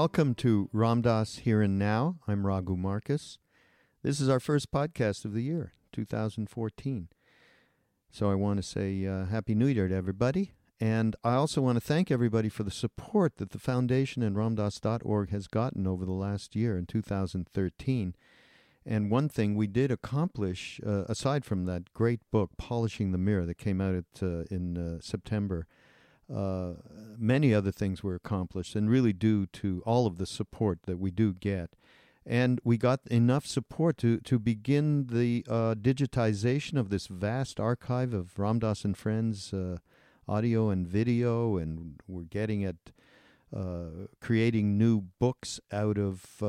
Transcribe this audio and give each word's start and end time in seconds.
Welcome 0.00 0.34
to 0.36 0.70
Ram 0.72 1.02
Dass 1.02 1.40
Here 1.44 1.60
and 1.60 1.78
Now. 1.78 2.16
I'm 2.26 2.46
Raghu 2.46 2.74
Markus. 2.74 3.36
This 4.02 4.18
is 4.18 4.30
our 4.30 4.40
first 4.40 4.72
podcast 4.72 5.26
of 5.26 5.34
the 5.34 5.42
year, 5.42 5.74
2014. 5.92 7.08
So 8.10 8.30
I 8.30 8.34
want 8.34 8.56
to 8.56 8.62
say 8.62 9.04
uh, 9.04 9.26
Happy 9.26 9.54
New 9.54 9.66
Year 9.66 9.88
to 9.88 9.94
everybody. 9.94 10.52
And 10.80 11.16
I 11.22 11.34
also 11.34 11.60
want 11.60 11.76
to 11.76 11.86
thank 11.86 12.10
everybody 12.10 12.48
for 12.48 12.62
the 12.62 12.70
support 12.70 13.36
that 13.36 13.50
the 13.50 13.58
foundation 13.58 14.22
and 14.22 14.36
ramdass.org 14.36 15.28
has 15.32 15.46
gotten 15.48 15.86
over 15.86 16.06
the 16.06 16.12
last 16.12 16.56
year 16.56 16.78
in 16.78 16.86
2013. 16.86 18.14
And 18.86 19.10
one 19.10 19.28
thing 19.28 19.54
we 19.54 19.66
did 19.66 19.90
accomplish, 19.90 20.80
uh, 20.84 21.04
aside 21.10 21.44
from 21.44 21.66
that 21.66 21.92
great 21.92 22.22
book, 22.30 22.52
Polishing 22.56 23.12
the 23.12 23.18
Mirror, 23.18 23.44
that 23.44 23.58
came 23.58 23.82
out 23.82 23.94
at, 23.94 24.22
uh, 24.22 24.44
in 24.50 24.78
uh, 24.78 25.00
September, 25.02 25.66
uh, 26.34 26.74
many 27.18 27.54
other 27.54 27.72
things 27.72 28.02
were 28.02 28.14
accomplished, 28.14 28.76
and 28.76 28.90
really 28.90 29.12
due 29.12 29.46
to 29.46 29.82
all 29.84 30.06
of 30.06 30.18
the 30.18 30.26
support 30.26 30.80
that 30.84 30.98
we 30.98 31.10
do 31.10 31.32
get. 31.32 31.70
And 32.26 32.60
we 32.64 32.76
got 32.76 33.00
enough 33.10 33.46
support 33.46 33.96
to, 33.98 34.18
to 34.20 34.38
begin 34.38 35.06
the 35.06 35.44
uh, 35.48 35.74
digitization 35.74 36.78
of 36.78 36.90
this 36.90 37.06
vast 37.06 37.58
archive 37.58 38.12
of 38.12 38.38
Ram 38.38 38.58
Dass 38.58 38.84
and 38.84 38.96
Friends 38.96 39.52
uh, 39.52 39.78
audio 40.28 40.68
and 40.68 40.86
video, 40.86 41.56
and 41.56 42.00
we're 42.06 42.22
getting 42.22 42.64
at 42.64 42.76
creating 44.20 44.78
new 44.78 45.00
books 45.18 45.58
out 45.72 45.98
of 45.98 46.40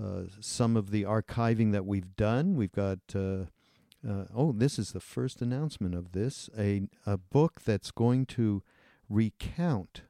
uh, 0.00 0.22
some 0.40 0.76
of 0.76 0.90
the 0.90 1.04
archiving 1.04 1.72
that 1.72 1.86
we've 1.86 2.16
done. 2.16 2.56
We've 2.56 2.72
got, 2.72 2.98
uh, 3.14 3.46
uh, 4.08 4.24
oh, 4.34 4.52
this 4.52 4.76
is 4.78 4.90
the 4.90 5.00
first 5.00 5.40
announcement 5.40 5.94
of 5.94 6.12
this 6.12 6.50
a, 6.58 6.82
a 7.06 7.16
book 7.16 7.60
that's 7.64 7.92
going 7.92 8.26
to 8.26 8.62
recount 9.08 10.02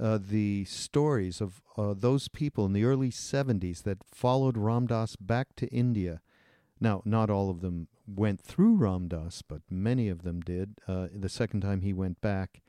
uh, 0.00 0.18
the 0.20 0.64
stories 0.66 1.40
of 1.40 1.62
uh, 1.76 1.94
those 1.96 2.28
people 2.28 2.66
in 2.66 2.72
the 2.72 2.84
early 2.84 3.10
70s 3.10 3.82
that 3.82 3.98
followed 4.12 4.56
Ram 4.56 4.86
Dass 4.86 5.16
back 5.16 5.56
to 5.56 5.66
India. 5.68 6.20
Now, 6.80 7.02
not 7.04 7.30
all 7.30 7.48
of 7.48 7.60
them 7.60 7.88
went 8.06 8.40
through 8.40 8.76
Ram 8.76 9.08
Dass, 9.08 9.42
but 9.42 9.62
many 9.70 10.08
of 10.08 10.22
them 10.22 10.40
did 10.40 10.76
the 10.86 11.28
second 11.28 11.62
time 11.62 11.80
he 11.80 11.94
went 11.94 12.20
back. 12.20 12.60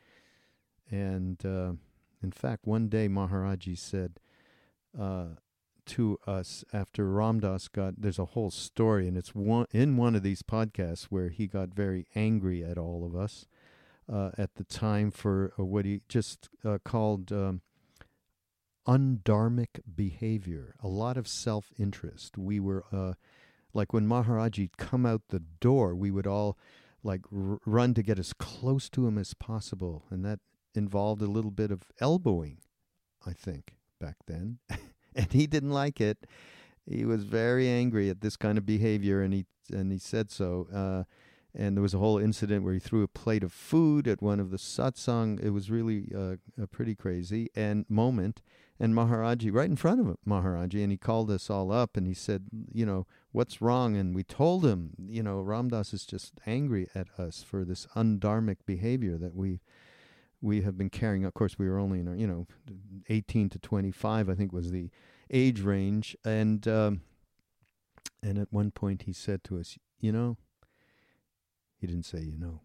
And 0.90 1.44
in 1.44 2.32
fact, 2.32 2.66
one 2.66 2.88
day 2.88 3.10
Maharaji 3.10 3.78
said, 3.78 4.20
to 5.88 6.20
us 6.28 6.64
after 6.72 7.10
Ram 7.10 7.40
Dass 7.40 7.68
got 7.68 8.02
there's 8.02 8.20
a 8.20 8.26
whole 8.26 8.52
story 8.52 9.08
and 9.08 9.18
it's 9.18 9.34
one 9.34 9.66
in 9.72 9.98
one 9.98 10.16
of 10.16 10.24
these 10.24 10.44
podcasts 10.44 11.06
where 11.06 11.30
he 11.30 11.48
got 11.48 11.70
very 11.70 12.06
angry 12.14 12.64
at 12.64 12.78
all 12.78 13.06
of 13.06 13.16
us 13.16 13.48
uh, 14.12 14.32
at 14.38 14.56
the 14.56 14.64
time 14.64 15.12
for 15.12 15.54
uh, 15.60 15.64
what 15.64 15.86
he 15.86 16.02
just 16.08 16.50
uh, 16.66 16.78
called 16.84 17.32
um, 17.32 17.62
undharmic 18.88 19.82
behavior, 19.96 20.76
a 20.82 20.88
lot 20.88 21.18
of 21.18 21.28
self-interest. 21.28 22.38
We 22.38 22.60
were 22.60 22.86
uh, 22.92 23.14
like 23.74 23.94
when 23.94 24.08
Maharaji'd 24.08 24.78
come 24.78 25.06
out 25.06 25.22
the 25.30 25.44
door, 25.60 25.94
we 25.94 26.10
would 26.10 26.28
all 26.28 26.58
like 27.04 27.22
r- 27.34 27.60
run 27.66 27.94
to 27.94 28.04
get 28.04 28.18
as 28.18 28.34
close 28.34 28.90
to 28.90 29.08
him 29.08 29.18
as 29.18 29.34
possible, 29.34 30.06
and 30.10 30.24
that 30.26 30.40
involved 30.74 31.22
a 31.22 31.28
little 31.28 31.52
bit 31.52 31.72
of 31.72 31.84
elbowing, 32.00 32.60
I 33.26 33.34
think, 33.34 33.76
back 34.00 34.16
then. 34.26 34.60
and 35.16 35.32
he 35.32 35.48
didn't 35.48 35.72
like 35.72 36.00
it. 36.00 36.26
He 36.90 37.04
was 37.04 37.24
very 37.24 37.68
angry 37.68 38.10
at 38.10 38.22
this 38.22 38.38
kind 38.38 38.58
of 38.58 38.66
behavior, 38.66 39.22
and 39.22 39.34
he 39.34 39.46
and 39.72 39.92
he 39.92 39.98
said 39.98 40.32
so. 40.32 40.68
Uh, 40.74 41.04
and 41.58 41.76
there 41.76 41.82
was 41.82 41.96
a 41.96 41.98
whole 41.98 42.20
incident 42.20 42.64
where 42.64 42.76
he 42.76 42.80
threw 42.80 43.02
a 43.02 43.08
plate 43.08 43.44
of 43.44 43.52
food 43.52 44.08
at 44.08 44.22
one 44.22 44.40
of 44.40 44.52
the 44.52 44.58
satsang. 44.58 45.44
It 45.44 45.50
was 45.50 45.72
really 45.72 46.12
uh, 46.16 46.36
a 46.62 46.68
pretty 46.68 46.94
crazy 46.94 47.50
and 47.56 47.84
moment. 47.90 48.44
And 48.80 48.94
Maharaji, 48.94 49.52
right 49.52 49.68
in 49.68 49.76
front 49.76 50.00
of 50.00 50.06
him, 50.06 50.18
Maharaji, 50.26 50.84
and 50.84 50.92
he 50.92 50.98
called 50.98 51.32
us 51.32 51.50
all 51.50 51.72
up 51.72 51.98
and 51.98 52.06
he 52.06 52.14
said, 52.14 52.46
you 52.72 52.86
know, 52.86 53.08
what's 53.32 53.60
wrong? 53.60 53.98
And 53.98 54.14
we 54.14 54.24
told 54.24 54.66
him, 54.66 54.92
you 55.10 55.24
know, 55.24 55.42
Ram 55.42 55.70
Dass 55.70 55.96
is 55.96 56.06
just 56.06 56.34
angry 56.46 56.88
at 56.94 57.08
us 57.18 57.42
for 57.42 57.66
this 57.66 57.88
undharmic 57.96 58.58
behavior 58.68 59.18
that 59.18 59.36
we 59.36 59.60
we 60.40 60.62
have 60.62 60.78
been 60.78 60.92
carrying. 60.92 61.26
Of 61.26 61.34
course, 61.34 61.58
we 61.58 61.68
were 61.68 61.80
only 61.80 62.00
in 62.00 62.08
our, 62.08 62.16
you 62.16 62.28
know, 62.28 62.46
18 63.10 63.50
to 63.50 63.58
25, 63.60 64.30
I 64.30 64.36
think 64.36 64.54
was 64.54 64.70
the 64.70 64.92
age 65.32 65.62
range. 65.62 66.16
And, 66.24 66.68
um, 66.68 67.02
and 68.22 68.38
at 68.38 68.54
one 68.54 68.70
point 68.70 69.04
he 69.08 69.14
said 69.14 69.44
to 69.46 69.58
us, 69.58 69.80
you 70.00 70.12
know, 70.12 70.38
he 71.80 71.88
didn't 71.88 72.06
say, 72.06 72.22
you 72.22 72.38
know, 72.38 72.62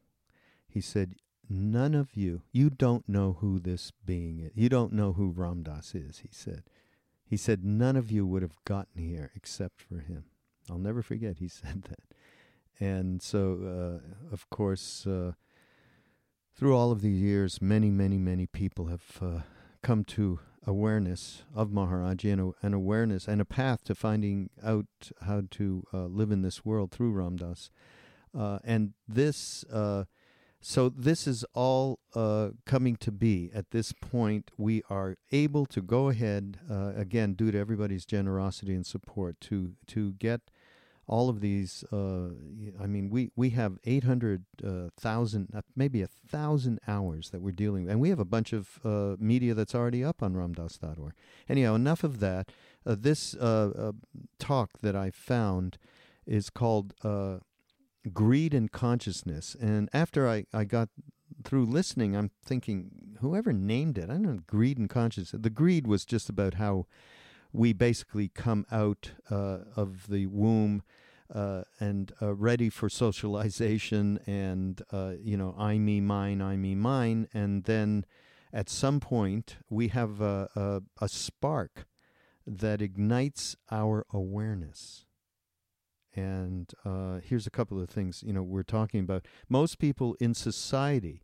he 0.68 0.80
said, 0.80 1.16
none 1.48 1.94
of 1.94 2.14
you, 2.14 2.42
you 2.52 2.70
don't 2.70 3.08
know 3.08 3.36
who 3.40 3.58
this 3.58 3.92
being 4.04 4.38
is. 4.40 4.52
You 4.54 4.68
don't 4.68 4.92
know 4.92 5.12
who 5.12 5.30
Ram 5.30 5.62
Dass 5.62 5.94
is, 5.94 6.18
he 6.18 6.28
said. 6.30 6.64
He 7.24 7.36
said, 7.36 7.64
none 7.64 7.96
of 7.96 8.10
you 8.10 8.26
would 8.26 8.42
have 8.42 8.62
gotten 8.64 9.02
here 9.02 9.30
except 9.34 9.80
for 9.80 9.98
him. 9.98 10.24
I'll 10.70 10.78
never 10.78 11.02
forget 11.02 11.38
he 11.38 11.48
said 11.48 11.82
that. 11.82 12.00
And 12.80 13.22
so, 13.22 14.00
uh, 14.02 14.32
of 14.32 14.48
course, 14.50 15.06
uh, 15.06 15.32
through 16.54 16.76
all 16.76 16.90
of 16.90 17.00
these 17.00 17.20
years, 17.20 17.60
many, 17.60 17.90
many, 17.90 18.18
many 18.18 18.46
people 18.46 18.86
have 18.86 19.18
uh, 19.20 19.40
come 19.82 20.04
to 20.04 20.40
awareness 20.66 21.42
of 21.54 21.70
Maharaji 21.70 22.32
and 22.32 22.54
an 22.62 22.74
awareness 22.74 23.26
and 23.26 23.40
a 23.40 23.44
path 23.44 23.84
to 23.84 23.94
finding 23.94 24.50
out 24.62 24.86
how 25.22 25.42
to 25.50 25.84
uh, 25.92 26.06
live 26.06 26.30
in 26.30 26.42
this 26.42 26.64
world 26.64 26.90
through 26.90 27.12
Ram 27.12 27.36
Dass. 27.36 27.70
Uh, 28.36 28.58
and 28.64 28.94
this, 29.06 29.64
uh, 29.64 30.04
so 30.60 30.88
this 30.88 31.26
is 31.26 31.44
all 31.54 31.98
uh, 32.14 32.50
coming 32.64 32.96
to 32.96 33.10
be. 33.10 33.50
At 33.52 33.72
this 33.72 33.92
point, 33.92 34.50
we 34.56 34.82
are 34.88 35.16
able 35.32 35.66
to 35.66 35.82
go 35.82 36.08
ahead, 36.08 36.58
uh, 36.70 36.92
again, 36.96 37.34
due 37.34 37.50
to 37.50 37.58
everybody's 37.58 38.06
generosity 38.06 38.74
and 38.74 38.86
support, 38.86 39.40
to 39.42 39.72
to 39.88 40.12
get 40.12 40.40
all 41.08 41.28
of 41.28 41.40
these. 41.40 41.84
Uh, 41.92 42.28
I 42.80 42.86
mean, 42.86 43.10
we 43.10 43.32
we 43.34 43.50
have 43.50 43.78
eight 43.84 44.04
hundred 44.04 44.44
thousand, 44.96 45.48
uh, 45.52 45.58
uh, 45.58 45.62
maybe 45.74 46.00
a 46.00 46.06
thousand 46.06 46.78
hours 46.86 47.30
that 47.30 47.42
we're 47.42 47.50
dealing 47.50 47.84
with, 47.84 47.92
and 47.92 48.00
we 48.00 48.10
have 48.10 48.20
a 48.20 48.24
bunch 48.24 48.52
of 48.52 48.78
media 49.20 49.54
that's 49.54 49.74
already 49.74 50.04
up 50.04 50.22
on 50.22 50.34
Ramdass.org. 50.34 51.12
Anyhow, 51.48 51.74
enough 51.74 52.04
of 52.04 52.20
that. 52.20 52.50
This 52.84 53.34
talk 54.38 54.70
that 54.80 54.96
I 54.96 55.10
found 55.10 55.76
is 56.24 56.50
called 56.50 56.94
"Greed 58.12 58.54
and 58.54 58.70
Consciousness," 58.70 59.56
and 59.60 59.88
after 59.92 60.28
I 60.28 60.46
I 60.52 60.64
got 60.64 60.88
through 61.44 61.66
listening, 61.66 62.16
I'm 62.16 62.30
thinking, 62.44 63.16
whoever 63.20 63.52
named 63.52 63.98
it, 63.98 64.10
I 64.10 64.14
don't 64.14 64.22
know, 64.22 64.40
greed 64.46 64.78
and 64.78 64.88
consciousness. 64.88 65.42
The 65.42 65.50
greed 65.50 65.86
was 65.86 66.04
just 66.04 66.28
about 66.28 66.54
how 66.54 66.86
we 67.52 67.72
basically 67.72 68.28
come 68.28 68.66
out 68.70 69.12
uh, 69.30 69.58
of 69.76 70.08
the 70.08 70.26
womb 70.26 70.82
uh, 71.32 71.62
and 71.80 72.12
uh, 72.20 72.34
ready 72.34 72.68
for 72.68 72.88
socialization 72.88 74.18
and 74.26 74.82
uh, 74.92 75.14
you 75.20 75.36
know 75.36 75.54
I 75.58 75.78
me 75.78 76.00
mine 76.00 76.42
I 76.42 76.56
me 76.56 76.74
mine 76.74 77.28
and 77.32 77.64
then 77.64 78.04
at 78.52 78.68
some 78.68 79.00
point 79.00 79.56
we 79.70 79.88
have 79.88 80.20
a, 80.20 80.48
a, 80.54 80.82
a 81.04 81.08
spark 81.08 81.86
that 82.46 82.82
ignites 82.82 83.56
our 83.70 84.04
awareness. 84.12 85.06
And 86.14 86.72
uh, 86.84 87.20
here's 87.24 87.46
a 87.46 87.50
couple 87.50 87.80
of 87.80 87.88
things 87.88 88.22
you 88.24 88.32
know 88.32 88.42
we're 88.42 88.62
talking 88.62 89.00
about. 89.00 89.26
Most 89.48 89.78
people 89.78 90.14
in 90.20 90.34
society 90.34 91.22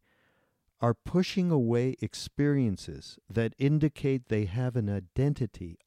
are 0.80 0.94
pushing 0.94 1.50
away 1.50 1.96
experiences 2.00 3.18
that 3.28 3.54
indicate 3.58 4.28
they 4.28 4.44
have 4.44 4.76
an 4.76 4.88
identity 4.88 5.78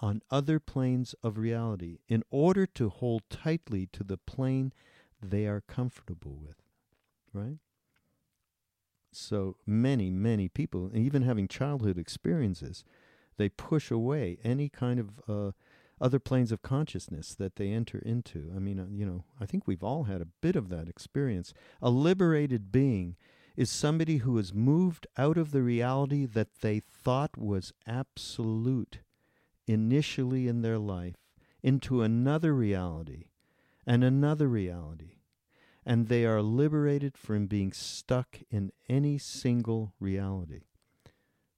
on 0.00 0.20
other 0.30 0.58
planes 0.58 1.14
of 1.22 1.38
reality 1.38 1.98
in 2.08 2.24
order 2.30 2.66
to 2.66 2.88
hold 2.88 3.22
tightly 3.30 3.86
to 3.86 4.02
the 4.02 4.16
plane 4.18 4.72
they 5.22 5.46
are 5.46 5.60
comfortable 5.60 6.36
with. 6.36 6.56
Right? 7.32 7.58
So 9.12 9.56
many, 9.64 10.10
many 10.10 10.48
people, 10.48 10.90
even 10.94 11.22
having 11.22 11.46
childhood 11.46 11.96
experiences, 11.98 12.84
they 13.36 13.48
push 13.48 13.90
away 13.90 14.38
any 14.42 14.68
kind 14.68 14.98
of 14.98 15.20
uh, 15.28 15.52
other 16.02 16.18
planes 16.18 16.52
of 16.52 16.60
consciousness 16.62 17.34
that 17.34 17.56
they 17.56 17.70
enter 17.70 17.98
into. 17.98 18.52
I 18.54 18.58
mean, 18.58 18.78
uh, 18.78 18.86
you 18.90 19.06
know, 19.06 19.24
I 19.40 19.46
think 19.46 19.66
we've 19.66 19.84
all 19.84 20.04
had 20.04 20.20
a 20.20 20.28
bit 20.42 20.56
of 20.56 20.68
that 20.68 20.88
experience. 20.88 21.54
A 21.80 21.88
liberated 21.88 22.72
being 22.72 23.16
is 23.56 23.70
somebody 23.70 24.18
who 24.18 24.36
has 24.36 24.52
moved 24.52 25.06
out 25.16 25.38
of 25.38 25.52
the 25.52 25.62
reality 25.62 26.26
that 26.26 26.60
they 26.60 26.80
thought 26.80 27.38
was 27.38 27.72
absolute 27.86 28.98
initially 29.66 30.48
in 30.48 30.62
their 30.62 30.78
life 30.78 31.16
into 31.62 32.02
another 32.02 32.52
reality 32.52 33.26
and 33.86 34.02
another 34.02 34.48
reality. 34.48 35.18
And 35.84 36.08
they 36.08 36.24
are 36.24 36.42
liberated 36.42 37.16
from 37.16 37.46
being 37.46 37.72
stuck 37.72 38.38
in 38.50 38.72
any 38.88 39.18
single 39.18 39.94
reality. 39.98 40.62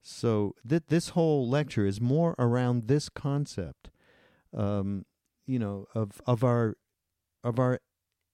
So 0.01 0.55
th- 0.67 0.83
this 0.87 1.09
whole 1.09 1.47
lecture 1.47 1.85
is 1.85 2.01
more 2.01 2.35
around 2.37 2.87
this 2.87 3.09
concept, 3.09 3.89
um, 4.55 5.05
you 5.45 5.59
know, 5.59 5.87
of 5.93 6.21
of 6.25 6.43
our 6.43 6.77
of 7.43 7.59
our 7.59 7.79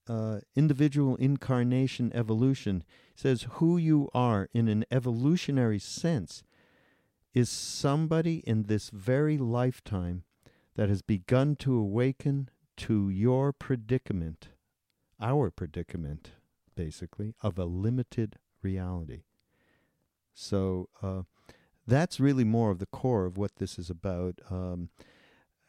uh, 0.08 0.40
individual 0.56 1.16
incarnation 1.16 2.10
evolution. 2.14 2.84
Says 3.14 3.46
who 3.52 3.76
you 3.76 4.08
are 4.14 4.48
in 4.54 4.68
an 4.68 4.84
evolutionary 4.90 5.78
sense 5.78 6.42
is 7.34 7.48
somebody 7.48 8.42
in 8.46 8.64
this 8.64 8.90
very 8.90 9.38
lifetime 9.38 10.24
that 10.76 10.88
has 10.88 11.02
begun 11.02 11.56
to 11.56 11.74
awaken 11.74 12.48
to 12.76 13.10
your 13.10 13.52
predicament, 13.52 14.48
our 15.20 15.50
predicament, 15.50 16.32
basically, 16.74 17.34
of 17.42 17.58
a 17.58 17.64
limited 17.64 18.36
reality. 18.62 19.24
So 20.34 20.88
uh, 21.02 21.22
that's 21.86 22.20
really 22.20 22.44
more 22.44 22.70
of 22.70 22.78
the 22.78 22.86
core 22.86 23.26
of 23.26 23.36
what 23.36 23.56
this 23.56 23.78
is 23.78 23.90
about. 23.90 24.40
Um, 24.50 24.88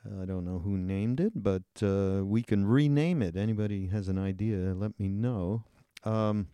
I 0.06 0.26
don't 0.26 0.44
know 0.44 0.60
who 0.60 0.78
named 0.78 1.20
it, 1.20 1.32
but 1.36 1.64
uh, 1.82 2.24
we 2.26 2.44
can 2.44 2.66
rename 2.66 3.22
it. 3.22 3.38
Anybody 3.38 3.88
has 3.88 4.10
an 4.10 4.18
idea, 4.18 4.74
let 4.74 5.00
me 5.00 5.08
know. 5.08 5.64
Um, 6.04 6.48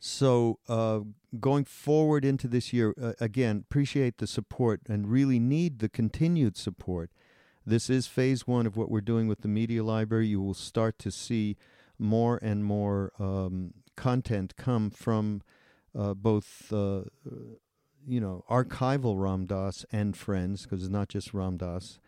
so, 0.00 0.58
uh, 0.68 1.00
going 1.40 1.64
forward 1.64 2.24
into 2.24 2.48
this 2.48 2.72
year, 2.72 2.94
uh, 3.00 3.12
again, 3.20 3.64
appreciate 3.68 4.18
the 4.18 4.26
support 4.26 4.80
and 4.88 5.10
really 5.10 5.38
need 5.38 5.78
the 5.78 5.88
continued 5.88 6.56
support. 6.56 7.10
This 7.66 7.90
is 7.90 8.06
phase 8.06 8.46
one 8.46 8.66
of 8.66 8.76
what 8.76 8.90
we're 8.90 9.00
doing 9.00 9.28
with 9.28 9.42
the 9.42 9.48
Media 9.48 9.84
Library. 9.84 10.28
You 10.28 10.40
will 10.40 10.54
start 10.54 10.98
to 11.00 11.10
see 11.10 11.56
more 11.98 12.38
and 12.42 12.64
more 12.64 13.12
um, 13.18 13.74
content 13.96 14.56
come 14.56 14.90
from 14.90 15.42
uh, 15.96 16.14
both, 16.14 16.72
uh, 16.72 17.02
you 18.06 18.20
know, 18.20 18.44
archival 18.48 19.20
Ram 19.20 19.46
Dass 19.46 19.84
and 19.92 20.16
friends, 20.16 20.62
because 20.62 20.82
it's 20.82 20.92
not 20.92 21.08
just 21.08 21.34
Ram 21.34 21.56
Dass, 21.56 21.98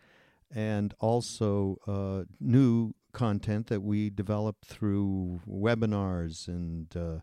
and 0.53 0.93
also 0.99 1.77
uh, 1.87 2.23
new 2.39 2.93
content 3.11 3.67
that 3.67 3.81
we 3.81 4.09
develop 4.09 4.57
through 4.65 5.41
webinars 5.47 6.47
and 6.47 6.95
uh, 6.95 7.19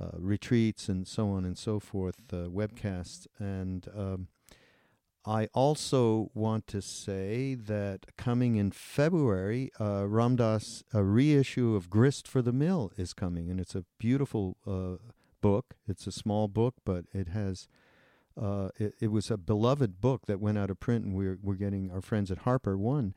uh, 0.00 0.10
retreats 0.18 0.88
and 0.88 1.06
so 1.08 1.30
on 1.30 1.44
and 1.44 1.56
so 1.56 1.80
forth, 1.80 2.20
uh, 2.32 2.48
webcasts. 2.48 3.26
And 3.38 3.88
um, 3.96 4.28
I 5.24 5.48
also 5.54 6.30
want 6.34 6.66
to 6.68 6.82
say 6.82 7.54
that 7.54 8.06
coming 8.16 8.56
in 8.56 8.70
February, 8.70 9.70
uh, 9.80 10.06
Ram 10.06 10.38
a 10.38 11.02
reissue 11.02 11.74
of 11.74 11.90
Grist 11.90 12.28
for 12.28 12.42
the 12.42 12.52
Mill 12.52 12.92
is 12.96 13.12
coming, 13.12 13.50
and 13.50 13.58
it's 13.58 13.74
a 13.74 13.84
beautiful 13.98 14.56
uh, 14.66 15.02
book. 15.40 15.74
It's 15.88 16.06
a 16.06 16.12
small 16.12 16.46
book, 16.48 16.74
but 16.84 17.06
it 17.12 17.28
has. 17.28 17.68
Uh, 18.40 18.68
it, 18.76 18.94
it, 19.00 19.08
was 19.08 19.30
a 19.30 19.36
beloved 19.36 20.00
book 20.00 20.26
that 20.26 20.40
went 20.40 20.58
out 20.58 20.70
of 20.70 20.78
print, 20.78 21.04
and 21.04 21.14
we're 21.14 21.38
we're 21.42 21.54
getting 21.54 21.90
our 21.90 22.02
friends 22.02 22.30
at 22.30 22.44
HarperOne 22.44 23.12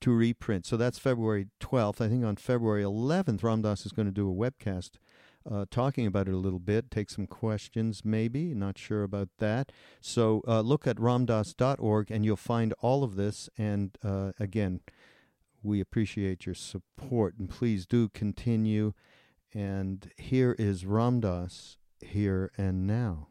to 0.00 0.12
reprint. 0.12 0.66
So 0.66 0.76
that's 0.76 0.98
February 0.98 1.46
12th. 1.60 2.00
I 2.00 2.08
think 2.08 2.24
on 2.24 2.36
February 2.36 2.82
11th, 2.82 3.42
Ram 3.42 3.62
Dass 3.62 3.86
is 3.86 3.92
going 3.92 4.06
to 4.06 4.12
do 4.12 4.28
a 4.28 4.34
webcast 4.34 4.98
uh, 5.50 5.66
talking 5.70 6.06
about 6.06 6.28
it 6.28 6.34
a 6.34 6.38
little 6.38 6.58
bit, 6.58 6.90
take 6.90 7.10
some 7.10 7.26
questions 7.26 8.02
maybe, 8.04 8.54
not 8.54 8.78
sure 8.78 9.02
about 9.02 9.28
that. 9.38 9.72
So 10.00 10.42
uh, 10.48 10.60
look 10.60 10.86
at 10.86 10.96
ramdass.org 10.96 12.10
and 12.10 12.24
you'll 12.24 12.36
find 12.36 12.72
all 12.80 13.04
of 13.04 13.16
this. 13.16 13.48
And 13.58 13.96
uh, 14.02 14.32
again, 14.38 14.80
we 15.62 15.80
appreciate 15.80 16.46
your 16.46 16.54
support 16.54 17.34
and 17.38 17.48
please 17.48 17.86
do 17.86 18.08
continue. 18.08 18.92
And 19.52 20.10
here 20.16 20.56
is 20.58 20.84
Ram 20.86 21.20
Dass 21.20 21.76
here 22.00 22.50
and 22.56 22.86
now. 22.86 23.28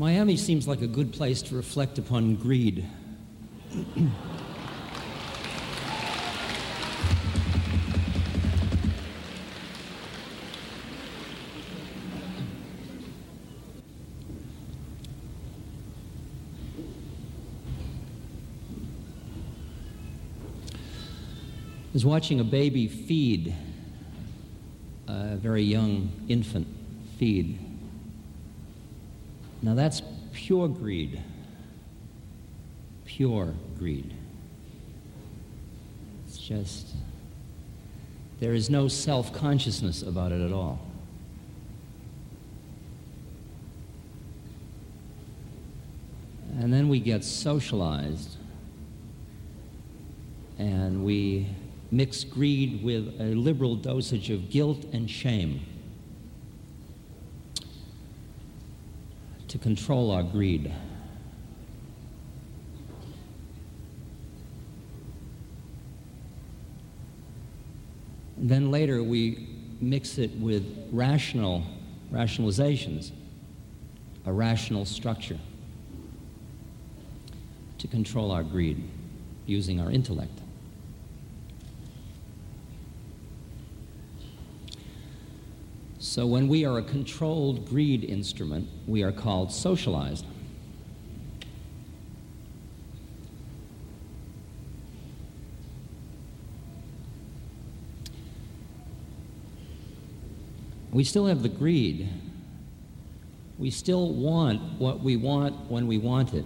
Miami 0.00 0.34
seems 0.34 0.66
like 0.66 0.80
a 0.80 0.86
good 0.86 1.12
place 1.12 1.42
to 1.42 1.54
reflect 1.54 1.98
upon 1.98 2.34
greed. 2.34 2.86
I 3.70 4.08
was 21.92 22.06
watching 22.06 22.40
a 22.40 22.44
baby 22.44 22.88
feed, 22.88 23.54
a 25.06 25.36
very 25.36 25.62
young 25.62 26.10
infant 26.26 26.68
feed. 27.18 27.69
Now 29.62 29.74
that's 29.74 30.02
pure 30.32 30.68
greed. 30.68 31.20
Pure 33.04 33.54
greed. 33.78 34.14
It's 36.26 36.38
just, 36.38 36.94
there 38.38 38.54
is 38.54 38.70
no 38.70 38.88
self 38.88 39.32
consciousness 39.32 40.02
about 40.02 40.32
it 40.32 40.40
at 40.40 40.52
all. 40.52 40.80
And 46.58 46.72
then 46.72 46.88
we 46.88 47.00
get 47.00 47.24
socialized 47.24 48.36
and 50.58 51.04
we 51.04 51.48
mix 51.90 52.22
greed 52.22 52.82
with 52.84 53.18
a 53.18 53.34
liberal 53.34 53.76
dosage 53.76 54.30
of 54.30 54.50
guilt 54.50 54.84
and 54.92 55.10
shame 55.10 55.62
to 59.50 59.58
control 59.58 60.12
our 60.12 60.22
greed. 60.22 60.72
Then 68.36 68.70
later 68.70 69.02
we 69.02 69.48
mix 69.80 70.18
it 70.18 70.30
with 70.38 70.88
rational 70.92 71.64
rationalizations, 72.12 73.10
a 74.24 74.32
rational 74.32 74.84
structure 74.84 75.38
to 77.78 77.88
control 77.88 78.30
our 78.30 78.44
greed 78.44 78.80
using 79.46 79.80
our 79.80 79.90
intellect. 79.90 80.38
So 86.10 86.26
when 86.26 86.48
we 86.48 86.64
are 86.64 86.76
a 86.76 86.82
controlled 86.82 87.68
greed 87.68 88.02
instrument, 88.02 88.68
we 88.88 89.04
are 89.04 89.12
called 89.12 89.52
socialized. 89.52 90.26
We 100.90 101.04
still 101.04 101.26
have 101.26 101.44
the 101.44 101.48
greed. 101.48 102.08
We 103.56 103.70
still 103.70 104.12
want 104.12 104.80
what 104.80 104.98
we 104.98 105.16
want 105.16 105.70
when 105.70 105.86
we 105.86 105.96
want 105.98 106.34
it. 106.34 106.44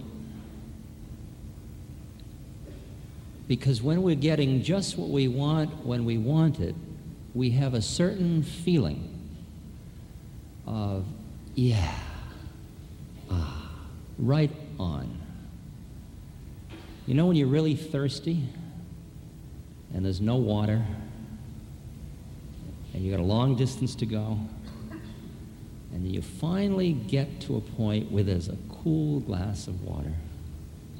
Because 3.47 3.81
when 3.81 4.03
we're 4.03 4.13
getting 4.13 4.61
just 4.61 4.95
what 4.95 5.09
we 5.09 5.27
want 5.27 5.83
when 5.83 6.05
we 6.05 6.19
want 6.19 6.59
it, 6.59 6.75
we 7.33 7.49
have 7.49 7.73
a 7.73 7.81
certain 7.81 8.43
feeling 8.43 9.14
of, 10.67 11.05
yeah, 11.53 11.93
ah, 13.29 13.71
right 14.17 14.51
on. 14.79 15.21
You 17.07 17.13
know 17.13 17.27
when 17.27 17.35
you're 17.35 17.47
really 17.47 17.75
thirsty 17.75 18.43
and 19.93 20.03
there's 20.03 20.21
no 20.21 20.37
water 20.37 20.83
and 22.93 23.03
you 23.03 23.11
got 23.11 23.19
a 23.19 23.23
long 23.23 23.55
distance 23.55 23.93
to 23.95 24.05
go 24.05 24.39
and 25.93 26.11
you 26.11 26.21
finally 26.21 26.93
get 26.93 27.41
to 27.41 27.57
a 27.57 27.61
point 27.61 28.11
where 28.11 28.23
there's 28.23 28.49
a 28.49 28.57
cool 28.69 29.19
glass 29.21 29.67
of 29.67 29.83
water. 29.83 30.13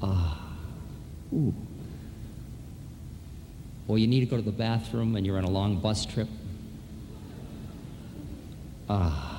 Ah, 0.02 0.56
ooh. 1.32 1.54
Or 3.88 3.98
you 3.98 4.06
need 4.06 4.20
to 4.20 4.26
go 4.26 4.36
to 4.36 4.42
the 4.42 4.52
bathroom 4.52 5.16
and 5.16 5.26
you're 5.26 5.38
on 5.38 5.44
a 5.44 5.50
long 5.50 5.80
bus 5.80 6.06
trip. 6.06 6.28
Ah. 8.88 9.35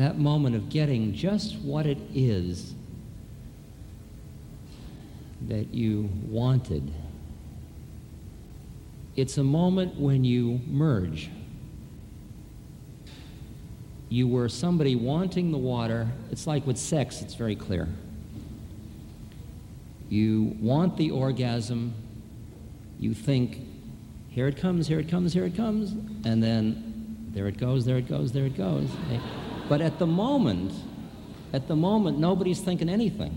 That 0.00 0.18
moment 0.18 0.56
of 0.56 0.68
getting 0.70 1.14
just 1.14 1.56
what 1.58 1.86
it 1.86 1.98
is 2.14 2.74
that 5.48 5.74
you 5.74 6.08
wanted. 6.26 6.92
It's 9.16 9.38
a 9.38 9.44
moment 9.44 9.96
when 9.96 10.24
you 10.24 10.60
merge. 10.66 11.30
You 14.08 14.26
were 14.26 14.48
somebody 14.48 14.96
wanting 14.96 15.52
the 15.52 15.58
water. 15.58 16.08
It's 16.30 16.46
like 16.46 16.66
with 16.66 16.78
sex, 16.78 17.20
it's 17.22 17.34
very 17.34 17.56
clear. 17.56 17.88
You 20.08 20.56
want 20.60 20.96
the 20.96 21.10
orgasm. 21.10 21.94
You 22.98 23.14
think, 23.14 23.60
here 24.30 24.48
it 24.48 24.56
comes, 24.56 24.88
here 24.88 24.98
it 24.98 25.08
comes, 25.08 25.32
here 25.32 25.44
it 25.44 25.56
comes. 25.56 25.92
And 26.24 26.42
then 26.42 27.28
there 27.32 27.46
it 27.46 27.58
goes, 27.58 27.84
there 27.84 27.98
it 27.98 28.08
goes, 28.08 28.32
there 28.32 28.46
it 28.46 28.56
goes. 28.56 28.88
But 29.70 29.80
at 29.80 30.00
the 30.00 30.06
moment, 30.06 30.72
at 31.52 31.68
the 31.68 31.76
moment, 31.76 32.18
nobody's 32.18 32.58
thinking 32.58 32.88
anything. 32.88 33.32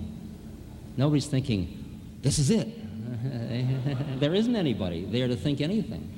Nobody's 0.97 1.27
thinking, 1.27 1.99
this 2.23 2.39
is 2.39 2.49
it. 2.49 2.69
there 4.19 4.33
isn't 4.33 4.55
anybody 4.55 5.05
there 5.05 5.27
to 5.27 5.35
think 5.35 5.61
anything. 5.61 6.09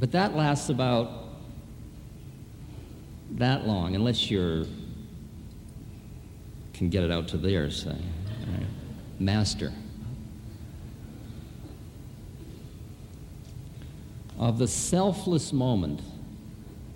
But 0.00 0.10
that 0.10 0.34
lasts 0.34 0.68
about 0.68 1.10
that 3.36 3.68
long, 3.68 3.94
unless 3.94 4.32
you're 4.32 4.64
can 6.72 6.88
get 6.88 7.04
it 7.04 7.12
out 7.12 7.28
to 7.28 7.36
there, 7.36 7.70
say, 7.70 7.90
right? 7.90 8.66
master. 9.20 9.72
Of 14.38 14.58
the 14.58 14.68
selfless 14.68 15.52
moment, 15.52 16.00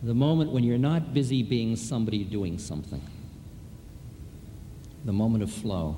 the 0.03 0.15
moment 0.15 0.53
when 0.53 0.65
you're 0.65 0.79
not 0.79 1.15
busy 1.15 1.43
being 1.43 1.77
somebody 1.77 2.25
doing 2.25 2.59
something, 2.59 3.01
the 5.05 5.13
moment 5.13 5.43
of 5.43 5.51
flow. 5.51 5.97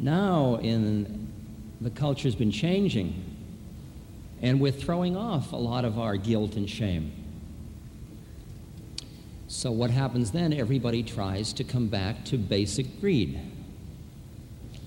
Now, 0.00 0.56
in 0.56 1.32
the 1.80 1.88
culture's 1.88 2.34
been 2.34 2.50
changing, 2.50 3.24
and 4.42 4.60
we're 4.60 4.72
throwing 4.72 5.16
off 5.16 5.52
a 5.52 5.56
lot 5.56 5.86
of 5.86 5.98
our 5.98 6.16
guilt 6.16 6.56
and 6.56 6.68
shame. 6.68 7.23
So, 9.54 9.70
what 9.70 9.90
happens 9.90 10.32
then? 10.32 10.52
Everybody 10.52 11.04
tries 11.04 11.52
to 11.52 11.62
come 11.62 11.86
back 11.86 12.24
to 12.24 12.36
basic 12.36 13.00
greed 13.00 13.40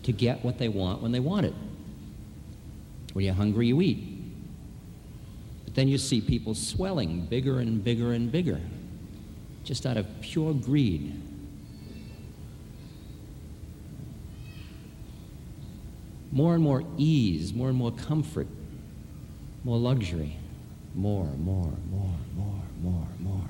to 0.04 0.12
get 0.12 0.44
what 0.44 0.58
they 0.58 0.68
want 0.68 1.02
when 1.02 1.14
they 1.14 1.22
want 1.22 1.46
it. 1.46 1.54
When 3.14 3.24
you're 3.24 3.34
hungry, 3.34 3.68
you 3.68 3.80
eat. 3.80 4.04
But 5.64 5.76
then 5.76 5.88
you 5.88 5.98
see 5.98 6.20
people 6.20 6.54
swelling 6.54 7.28
bigger 7.28 7.60
and 7.60 7.82
bigger 7.82 8.12
and 8.12 8.30
bigger, 8.30 8.60
just 9.64 9.86
out 9.86 9.96
of 9.96 10.06
pure 10.20 10.54
greed. 10.54 11.14
More 16.34 16.56
and 16.56 16.64
more 16.64 16.84
ease, 16.98 17.54
more 17.54 17.70
and 17.70 17.78
more 17.78 17.94
comfort, 17.94 18.48
more 19.64 19.78
luxury. 19.78 20.36
More, 20.94 21.24
more, 21.38 21.72
more, 21.90 22.16
more, 22.36 22.64
more, 22.82 23.08
more. 23.20 23.48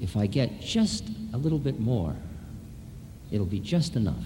If 0.00 0.16
I 0.16 0.26
get 0.26 0.60
just 0.60 1.04
a 1.32 1.36
little 1.36 1.58
bit 1.58 1.78
more, 1.78 2.16
it'll 3.30 3.46
be 3.46 3.60
just 3.60 3.96
enough. 3.96 4.24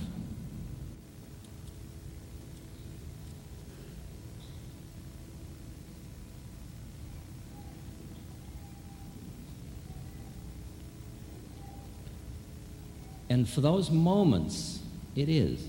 And 13.28 13.48
for 13.48 13.60
those 13.60 13.90
moments, 13.90 14.78
it 15.16 15.28
is. 15.28 15.66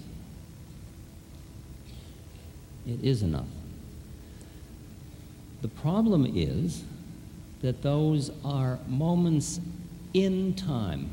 It 2.88 3.04
is 3.04 3.24
enough. 3.24 3.48
The 5.64 5.68
problem 5.70 6.32
is 6.36 6.84
that 7.62 7.82
those 7.82 8.30
are 8.44 8.78
moments 8.88 9.60
in 10.16 10.54
time. 10.54 11.10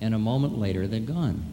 And 0.00 0.14
a 0.14 0.18
moment 0.18 0.58
later, 0.58 0.88
they're 0.88 0.98
gone. 0.98 1.44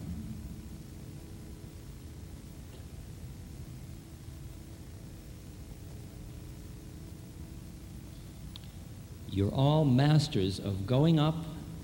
You're 9.30 9.52
all 9.52 9.86
masters 9.86 10.58
of 10.60 10.88
going 10.88 11.20
up 11.20 11.36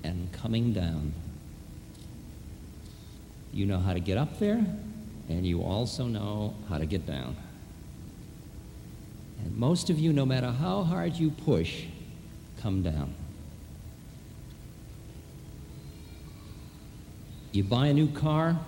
and 0.03 0.31
coming 0.31 0.73
down. 0.73 1.13
You 3.53 3.67
know 3.67 3.77
how 3.77 3.93
to 3.93 3.99
get 3.99 4.17
up 4.17 4.39
there, 4.39 4.65
and 5.29 5.45
you 5.45 5.61
also 5.61 6.05
know 6.05 6.55
how 6.67 6.79
to 6.79 6.85
get 6.87 7.05
down. 7.05 7.35
And 9.43 9.55
most 9.55 9.91
of 9.91 9.99
you, 9.99 10.13
no 10.13 10.25
matter 10.25 10.51
how 10.51 10.83
hard 10.83 11.15
you 11.15 11.29
push, 11.29 11.85
come 12.61 12.83
down. 12.83 13.13
You 17.51 17.63
buy 17.63 17.87
a 17.87 17.93
new 17.93 18.07
car, 18.07 18.59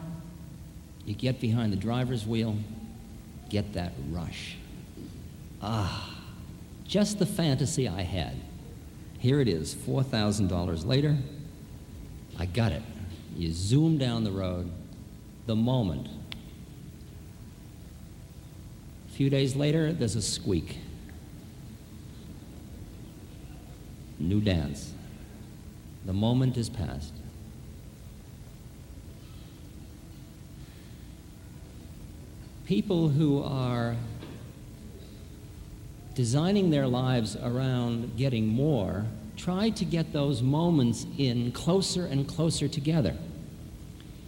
you 1.06 1.14
get 1.14 1.40
behind 1.40 1.72
the 1.72 1.78
driver's 1.78 2.26
wheel, 2.26 2.58
get 3.50 3.74
that 3.74 3.94
rush. 4.10 4.58
Ah, 5.62 6.18
just 6.88 7.20
the 7.20 7.26
fantasy 7.26 7.88
I 7.88 8.02
had. 8.02 8.36
Here 9.20 9.40
it 9.40 9.48
is, 9.48 9.76
$4,000 9.76 10.86
later. 10.86 11.16
I 12.40 12.46
got 12.48 12.72
it. 12.72 12.82
You 13.36 13.52
zoom 13.52 13.98
down 13.98 14.24
the 14.24 14.32
road, 14.32 14.72
the 15.46 15.56
moment. 15.56 16.08
A 19.08 19.12
few 19.14 19.30
days 19.30 19.56
later, 19.56 19.94
there's 19.94 20.16
a 20.16 20.22
squeak. 20.22 20.80
New 24.22 24.40
dance. 24.40 24.94
The 26.06 26.14
moment 26.14 26.56
is 26.56 26.70
past. 26.70 27.14
People 32.66 33.10
who 33.10 33.42
are 33.44 33.96
designing 36.14 36.70
their 36.70 36.88
lives 36.88 37.36
around 37.36 38.16
getting 38.16 38.48
more 38.48 39.06
try 39.38 39.72
to 39.72 39.84
get 39.84 40.14
those 40.14 40.44
moments 40.44 41.08
in 41.18 41.52
closer 41.52 42.06
and 42.06 42.28
closer 42.28 42.68
together. 42.68 43.16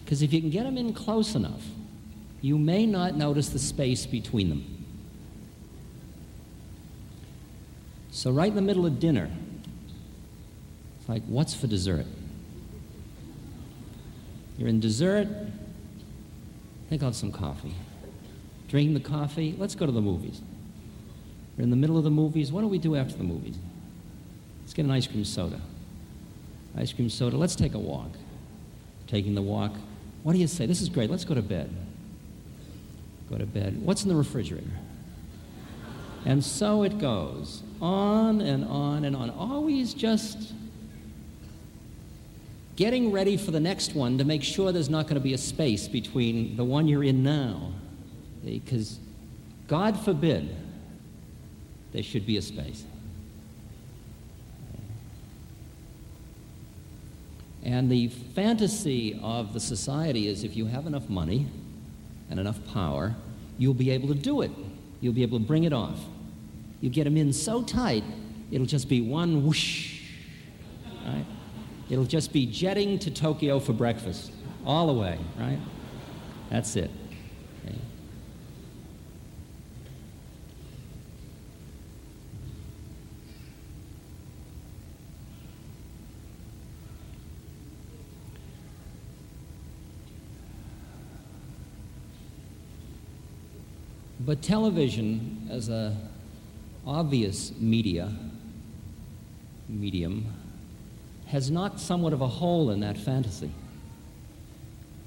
Because 0.04 0.24
if 0.24 0.34
you 0.34 0.42
can 0.42 0.50
get 0.50 0.64
them 0.64 0.78
in 0.78 0.94
close 0.94 1.36
enough, 1.36 1.64
you 2.42 2.58
may 2.58 2.88
not 2.88 3.16
notice 3.16 3.50
the 3.50 3.60
space 3.60 4.08
between 4.08 4.50
them. 4.50 4.86
So, 8.12 8.32
right 8.32 8.50
in 8.50 8.56
the 8.56 8.62
middle 8.62 8.86
of 8.86 9.00
dinner, 9.00 9.30
like, 11.14 11.22
what's 11.28 11.54
for 11.54 11.68
dessert? 11.68 12.08
You're 14.58 14.68
in 14.68 14.80
dessert, 14.80 15.28
take 16.90 17.04
out 17.04 17.14
some 17.14 17.32
coffee. 17.32 17.76
Drink 18.68 18.96
the 18.96 19.00
coffee, 19.00 19.54
let's 19.60 19.76
go 19.76 19.86
to 19.86 19.92
the 19.92 20.02
movies. 20.02 20.42
We're 21.56 21.66
in 21.66 21.70
the 21.70 21.76
middle 21.76 22.00
of 22.00 22.04
the 22.04 22.10
movies. 22.10 22.52
What 22.52 22.62
do 22.62 22.68
we 22.68 22.80
do 22.80 22.96
after 22.96 23.16
the 23.16 23.24
movies? 23.24 23.56
Let's 24.62 24.74
get 24.74 24.86
an 24.86 24.92
ice 24.92 25.06
cream 25.06 25.24
soda. 25.24 25.62
Ice 26.76 26.92
cream 26.92 27.12
soda. 27.12 27.38
Let's 27.38 27.56
take 27.56 27.76
a 27.76 27.80
walk. 27.80 28.10
Taking 29.06 29.36
the 29.36 29.44
walk. 29.44 29.74
What 30.24 30.34
do 30.34 30.40
you 30.40 30.48
say? 30.48 30.66
This 30.66 30.82
is 30.82 30.90
great. 30.90 31.12
Let's 31.12 31.26
go 31.26 31.36
to 31.36 31.44
bed. 31.44 31.70
Go 33.30 33.38
to 33.38 33.46
bed. 33.46 33.86
What's 33.86 34.02
in 34.02 34.10
the 34.10 34.16
refrigerator? 34.16 34.66
And 36.26 36.44
so 36.44 36.82
it 36.82 36.98
goes 36.98 37.62
on 37.80 38.42
and 38.42 38.66
on 38.66 39.06
and 39.06 39.16
on. 39.16 39.30
Always 39.30 39.94
just 39.94 40.54
getting 42.76 43.12
ready 43.12 43.38
for 43.38 43.52
the 43.52 43.60
next 43.60 43.94
one 43.96 44.18
to 44.18 44.24
make 44.24 44.44
sure 44.44 44.72
there's 44.72 44.90
not 44.90 45.06
going 45.06 45.16
to 45.16 45.22
be 45.22 45.34
a 45.34 45.38
space 45.38 45.88
between 45.88 46.56
the 46.58 46.64
one 46.64 46.88
you're 46.88 47.04
in 47.04 47.24
now. 47.24 47.72
Because 48.44 49.00
God 49.68 50.00
forbid 50.00 50.56
there 51.92 52.04
should 52.04 52.26
be 52.26 52.38
a 52.38 52.42
space. 52.42 52.84
And 57.64 57.90
the 57.90 58.10
fantasy 58.10 59.20
of 59.24 59.54
the 59.54 59.60
society 59.60 60.28
is 60.28 60.44
if 60.44 60.58
you 60.58 60.66
have 60.66 60.86
enough 60.86 61.10
money 61.10 61.48
and 62.30 62.40
enough 62.40 62.60
power, 62.74 63.16
you'll 63.58 63.74
be 63.74 63.90
able 63.92 64.10
to 64.10 64.16
do 64.16 64.42
it. 64.42 64.52
You'll 65.00 65.14
be 65.14 65.24
able 65.24 65.40
to 65.40 65.46
bring 65.46 65.64
it 65.64 65.72
off. 65.72 66.00
You 66.82 66.90
get 66.90 67.06
them 67.06 67.16
in 67.16 67.32
so 67.32 67.64
tight, 67.64 68.04
it'll 68.52 68.68
just 68.68 68.90
be 68.90 69.00
one 69.00 69.46
whoosh. 69.46 70.02
Right? 71.06 71.26
It'll 71.94 72.06
just 72.06 72.34
be 72.34 72.48
jetting 72.48 72.98
to 72.98 73.12
Tokyo 73.12 73.60
for 73.60 73.72
breakfast, 73.72 74.32
all 74.66 74.88
the 74.88 74.94
way, 74.94 75.20
right? 75.38 75.60
That's 76.50 76.76
it. 76.76 76.90
Okay. 77.64 77.76
But 94.20 94.42
television, 94.42 95.48
as 95.52 95.70
a 95.70 95.96
obvious 96.88 97.52
media, 97.60 98.12
medium, 99.70 100.26
has 101.34 101.50
knocked 101.50 101.80
somewhat 101.80 102.14
of 102.14 102.22
a 102.22 102.28
hole 102.28 102.70
in 102.70 102.82
that 102.82 102.96
fantasy. 102.96 103.50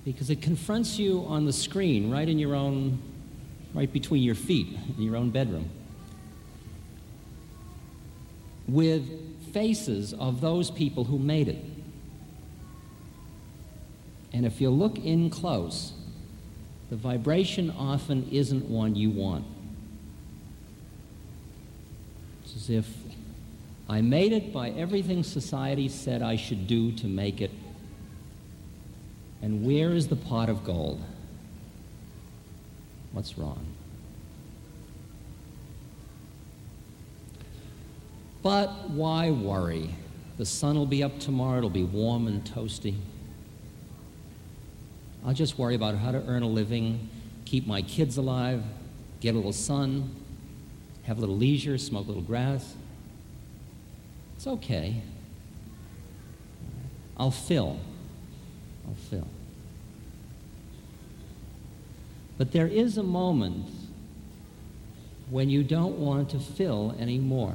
because 0.07 0.31
it 0.31 0.41
confronts 0.41 1.01
you 1.01 1.25
on 1.27 1.47
the 1.47 1.53
screen, 1.53 2.13
right 2.13 2.29
in 2.29 2.39
your 2.39 2.55
own, 2.55 2.97
right 3.75 3.93
between 3.93 4.23
your 4.23 4.37
feet, 4.37 4.69
in 4.97 5.03
your 5.03 5.17
own 5.17 5.31
bedroom, 5.31 5.69
with 8.69 9.53
faces 9.53 10.15
of 10.15 10.41
those 10.41 10.71
people 10.71 11.03
who 11.03 11.19
made 11.19 11.49
it. 11.49 11.59
And 14.33 14.47
if 14.47 14.61
you 14.61 14.71
look 14.71 14.97
in 14.97 15.29
close, 15.29 15.93
the 16.89 16.97
vibration 16.97 17.71
often 17.71 18.29
isn't 18.31 18.67
one 18.67 18.95
you 18.95 19.11
want. 19.11 19.45
It's 22.45 22.55
as 22.55 22.71
if 22.71 22.89
I 23.89 24.01
made 24.01 24.33
it 24.33 24.53
by 24.53 24.71
everything 24.71 25.23
society 25.23 25.89
said 25.89 26.23
I 26.23 26.37
should 26.37 26.67
do 26.67 26.93
to 26.93 27.07
make 27.07 27.41
it. 27.41 27.53
And 29.43 29.65
where 29.65 29.93
is 29.93 30.09
the 30.09 30.17
pot 30.17 30.49
of 30.49 30.65
gold? 30.65 31.01
What's 33.13 33.39
wrong? 33.39 33.65
But 38.43 38.91
why 38.91 39.31
worry? 39.31 39.91
The 40.39 40.47
sun 40.47 40.77
will 40.77 40.87
be 40.87 41.03
up 41.03 41.19
tomorrow, 41.19 41.59
it'll 41.59 41.71
be 41.71 41.85
warm 41.85 42.27
and 42.27 42.45
toasty. 42.45 42.97
I'll 45.25 45.35
just 45.35 45.59
worry 45.59 45.75
about 45.75 45.97
how 45.97 46.13
to 46.13 46.23
earn 46.27 46.43
a 46.43 46.49
living, 46.49 47.09
keep 47.45 47.67
my 47.67 47.83
kids 47.83 48.17
alive, 48.17 48.63
get 49.21 49.35
a 49.35 49.37
little 49.37 49.53
sun, 49.53 50.15
have 51.05 51.19
a 51.19 51.21
little 51.21 51.37
leisure, 51.37 51.79
smoke 51.79 52.05
a 52.05 52.09
little 52.09 52.23
grass. 52.23 52.75
It's 54.37 54.47
okay. 54.47 55.03
I'll 57.17 57.31
fill. 57.31 57.79
I'll 58.87 58.95
fill. 58.95 59.29
But 62.39 62.53
there 62.53 62.67
is 62.67 62.99
a 62.99 63.03
moment 63.03 63.67
when 65.31 65.49
you 65.49 65.65
don't 65.65 65.99
want 65.99 66.31
to 66.31 66.39
fill 66.39 66.95
anymore. 66.99 67.55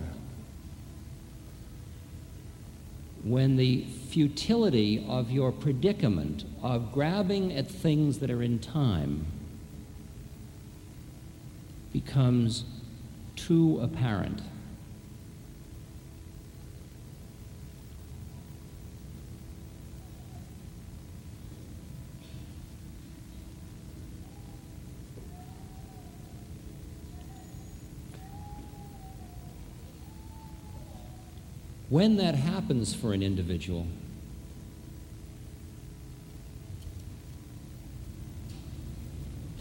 When 3.23 3.55
the 3.55 3.85
futility 4.09 5.05
of 5.07 5.29
your 5.29 5.51
predicament 5.51 6.43
of 6.63 6.91
grabbing 6.91 7.53
at 7.53 7.67
things 7.67 8.17
that 8.17 8.31
are 8.31 8.41
in 8.41 8.57
time 8.57 9.27
becomes 11.93 12.65
too 13.35 13.79
apparent. 13.81 14.41
When 31.91 32.15
that 32.15 32.35
happens 32.35 32.93
for 32.93 33.11
an 33.11 33.21
individual, 33.21 33.85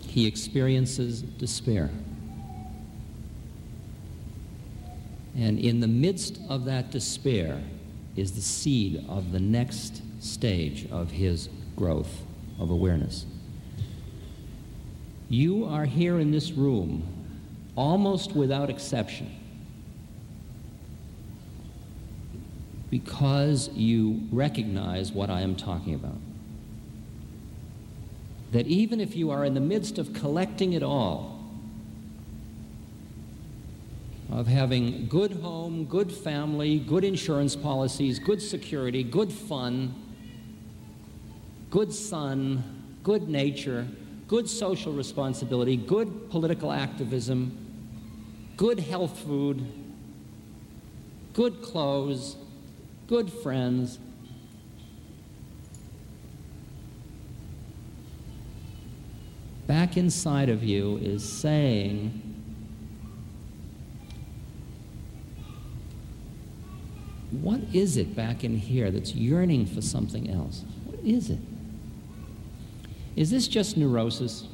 he 0.06 0.28
experiences 0.28 1.22
despair. 1.22 1.90
And 5.36 5.58
in 5.58 5.80
the 5.80 5.88
midst 5.88 6.38
of 6.48 6.66
that 6.66 6.92
despair 6.92 7.60
is 8.14 8.30
the 8.30 8.40
seed 8.40 9.04
of 9.08 9.32
the 9.32 9.40
next 9.40 10.00
stage 10.22 10.88
of 10.92 11.10
his 11.10 11.48
growth 11.74 12.22
of 12.60 12.70
awareness. 12.70 13.26
You 15.28 15.64
are 15.64 15.84
here 15.84 16.20
in 16.20 16.30
this 16.30 16.52
room 16.52 17.02
almost 17.74 18.36
without 18.36 18.70
exception 18.70 19.39
because 22.90 23.70
you 23.72 24.20
recognize 24.32 25.12
what 25.12 25.30
I 25.30 25.42
am 25.42 25.54
talking 25.54 25.94
about. 25.94 26.18
That 28.50 28.66
even 28.66 29.00
if 29.00 29.14
you 29.14 29.30
are 29.30 29.44
in 29.44 29.54
the 29.54 29.60
midst 29.60 29.98
of 29.98 30.12
collecting 30.12 30.72
it 30.72 30.82
all, 30.82 31.38
of 34.32 34.46
having 34.46 35.06
good 35.08 35.32
home, 35.32 35.84
good 35.84 36.12
family, 36.12 36.78
good 36.78 37.04
insurance 37.04 37.56
policies, 37.56 38.18
good 38.18 38.42
security, 38.42 39.02
good 39.02 39.32
fun, 39.32 39.94
good 41.70 41.92
sun, 41.92 42.62
good 43.02 43.28
nature, 43.28 43.86
good 44.28 44.48
social 44.48 44.92
responsibility, 44.92 45.76
good 45.76 46.30
political 46.30 46.70
activism, 46.70 47.56
good 48.56 48.78
health 48.78 49.18
food, 49.18 49.64
good 51.32 51.62
clothes, 51.62 52.36
good 53.10 53.32
friends. 53.32 53.98
Back 59.66 59.96
inside 59.96 60.48
of 60.48 60.62
you 60.62 60.96
is 60.98 61.28
saying, 61.28 62.22
What 67.32 67.60
is 67.72 67.96
it 67.96 68.14
back 68.14 68.44
in 68.44 68.56
here 68.56 68.92
that's 68.92 69.12
yearning 69.14 69.66
for 69.66 69.80
something 69.80 70.30
else? 70.30 70.64
What 70.84 71.00
is 71.04 71.30
it? 71.30 71.38
Is 73.16 73.30
this 73.30 73.48
just 73.48 73.76
neurosis? 73.76 74.46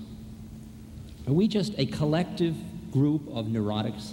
Are 1.26 1.32
we 1.32 1.46
just 1.46 1.74
a 1.78 1.84
collective 1.86 2.54
group 2.90 3.22
of 3.34 3.46
neurotics? 3.46 4.12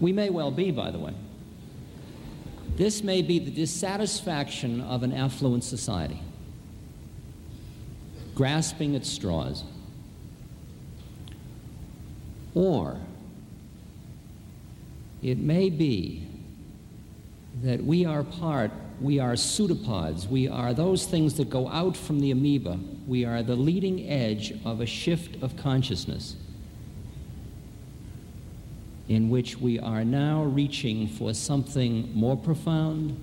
We 0.00 0.12
may 0.12 0.28
well 0.28 0.50
be, 0.50 0.70
by 0.70 0.90
the 0.90 0.98
way. 0.98 1.14
This 2.76 3.04
may 3.04 3.22
be 3.22 3.38
the 3.38 3.52
dissatisfaction 3.52 4.80
of 4.80 5.04
an 5.04 5.12
affluent 5.12 5.62
society, 5.62 6.20
grasping 8.34 8.96
at 8.96 9.06
straws. 9.06 9.62
Or 12.54 12.98
it 15.22 15.38
may 15.38 15.70
be 15.70 16.26
that 17.62 17.82
we 17.82 18.04
are 18.04 18.24
part, 18.24 18.72
we 19.00 19.20
are 19.20 19.36
pseudopods, 19.36 20.26
we 20.26 20.48
are 20.48 20.74
those 20.74 21.06
things 21.06 21.34
that 21.34 21.48
go 21.48 21.68
out 21.68 21.96
from 21.96 22.18
the 22.18 22.32
amoeba, 22.32 22.78
we 23.06 23.24
are 23.24 23.42
the 23.42 23.54
leading 23.54 24.08
edge 24.08 24.52
of 24.64 24.80
a 24.80 24.86
shift 24.86 25.40
of 25.42 25.56
consciousness 25.56 26.36
in 29.08 29.28
which 29.28 29.58
we 29.58 29.78
are 29.78 30.04
now 30.04 30.44
reaching 30.44 31.06
for 31.06 31.34
something 31.34 32.10
more 32.14 32.36
profound, 32.36 33.18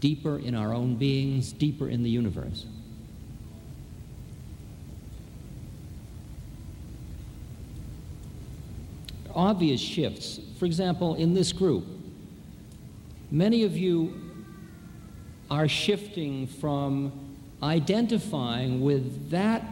deeper 0.00 0.38
in 0.38 0.54
our 0.54 0.74
own 0.74 0.96
beings, 0.96 1.52
deeper 1.52 1.88
in 1.88 2.02
the 2.02 2.10
universe. 2.10 2.66
Obvious 9.34 9.80
shifts. 9.80 10.40
For 10.58 10.64
example, 10.64 11.14
in 11.14 11.34
this 11.34 11.52
group, 11.52 11.84
many 13.30 13.64
of 13.64 13.76
you 13.76 14.18
are 15.50 15.68
shifting 15.68 16.46
from 16.46 17.12
identifying 17.62 18.80
with 18.80 19.30
that 19.30 19.62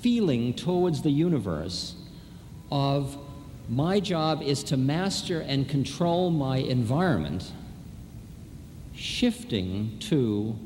feeling 0.00 0.54
towards 0.54 1.02
the 1.02 1.10
universe 1.10 1.94
of 2.70 3.18
my 3.68 4.00
job 4.00 4.42
is 4.42 4.62
to 4.64 4.76
master 4.76 5.40
and 5.40 5.68
control 5.68 6.30
my 6.30 6.56
environment, 6.56 7.52
shifting 8.94 9.98
to 10.00 10.58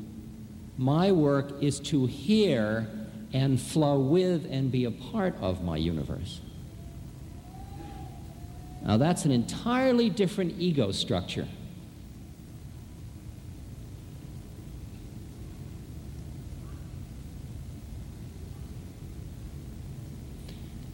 my 0.77 1.11
work 1.11 1.61
is 1.61 1.79
to 1.79 2.05
hear 2.05 2.87
and 3.33 3.59
flow 3.59 3.99
with 3.99 4.47
and 4.49 4.71
be 4.71 4.85
a 4.85 4.91
part 4.91 5.35
of 5.41 5.63
my 5.63 5.77
universe. 5.77 6.39
Now, 8.85 8.97
that's 8.97 9.25
an 9.25 9.31
entirely 9.31 10.09
different 10.09 10.55
ego 10.59 10.91
structure. 10.91 11.47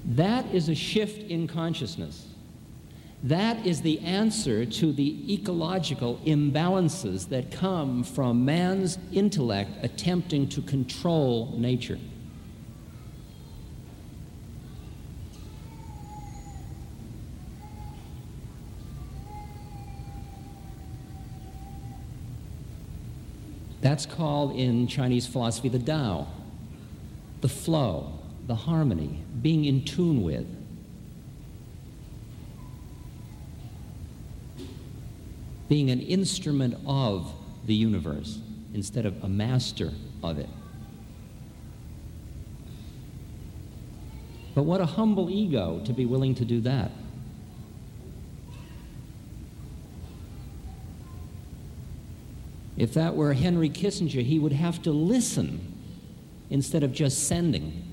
That 0.10 0.46
is 0.54 0.70
a 0.70 0.76
shift 0.76 1.30
in 1.30 1.48
consciousness. 1.48 2.26
That 3.22 3.66
is 3.66 3.82
the 3.82 4.00
answer 4.00 4.66
to 4.66 4.92
the 4.92 5.34
ecological 5.34 6.20
imbalances 6.26 7.30
that 7.30 7.52
come 7.52 8.04
from 8.04 8.44
man's 8.44 8.98
intellect 9.12 9.72
attempting 9.84 10.48
to 10.50 10.62
control 10.62 11.54
nature. 11.58 12.00
That's 23.82 24.06
called 24.06 24.56
in 24.56 24.88
Chinese 24.88 25.28
philosophy 25.28 25.70
the 25.70 25.80
Tao. 25.80 26.28
the 27.42 27.48
flow, 27.50 28.19
the 28.50 28.56
harmony, 28.56 29.24
being 29.44 29.66
in 29.66 29.86
tune 29.86 30.24
with. 30.24 30.48
Being 35.70 35.92
an 35.92 36.02
instrument 36.02 36.74
of 36.88 37.32
the 37.68 37.76
universe 37.76 38.40
instead 38.74 39.06
of 39.06 39.24
a 39.24 39.30
master 39.30 39.92
of 40.24 40.40
it. 40.40 40.50
But 44.56 44.64
what 44.64 44.82
a 44.82 44.86
humble 44.88 45.30
ego 45.30 45.84
to 45.86 45.94
be 45.94 46.08
willing 46.08 46.34
to 46.34 46.44
do 46.44 46.60
that. 46.62 46.90
If 52.78 52.96
that 52.96 53.16
were 53.16 53.34
Henry 53.34 53.70
Kissinger, 53.70 54.24
he 54.24 54.40
would 54.40 54.54
have 54.54 54.82
to 54.82 54.92
listen 54.92 55.72
instead 56.50 56.82
of 56.82 56.92
just 56.92 57.28
sending. 57.28 57.89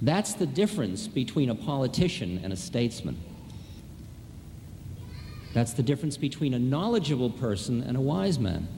That's 0.00 0.34
the 0.34 0.46
difference 0.46 1.08
between 1.08 1.50
a 1.50 1.54
politician 1.54 2.40
and 2.42 2.52
a 2.52 2.56
statesman. 2.56 3.18
That's 5.54 5.72
the 5.72 5.82
difference 5.82 6.16
between 6.16 6.54
a 6.54 6.58
knowledgeable 6.58 7.30
person 7.30 7.82
and 7.82 7.96
a 7.96 8.00
wise 8.00 8.38
man. 8.38 8.68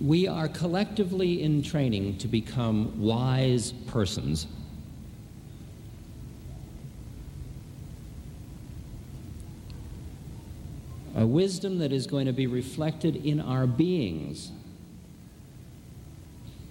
We 0.00 0.28
are 0.28 0.48
collectively 0.48 1.42
in 1.42 1.62
training 1.62 2.18
to 2.18 2.28
become 2.28 3.00
wise 3.00 3.72
persons. 3.72 4.46
A 11.14 11.26
wisdom 11.26 11.78
that 11.78 11.92
is 11.92 12.06
going 12.06 12.26
to 12.26 12.34
be 12.34 12.46
reflected 12.46 13.16
in 13.16 13.40
our 13.40 13.66
beings. 13.66 14.52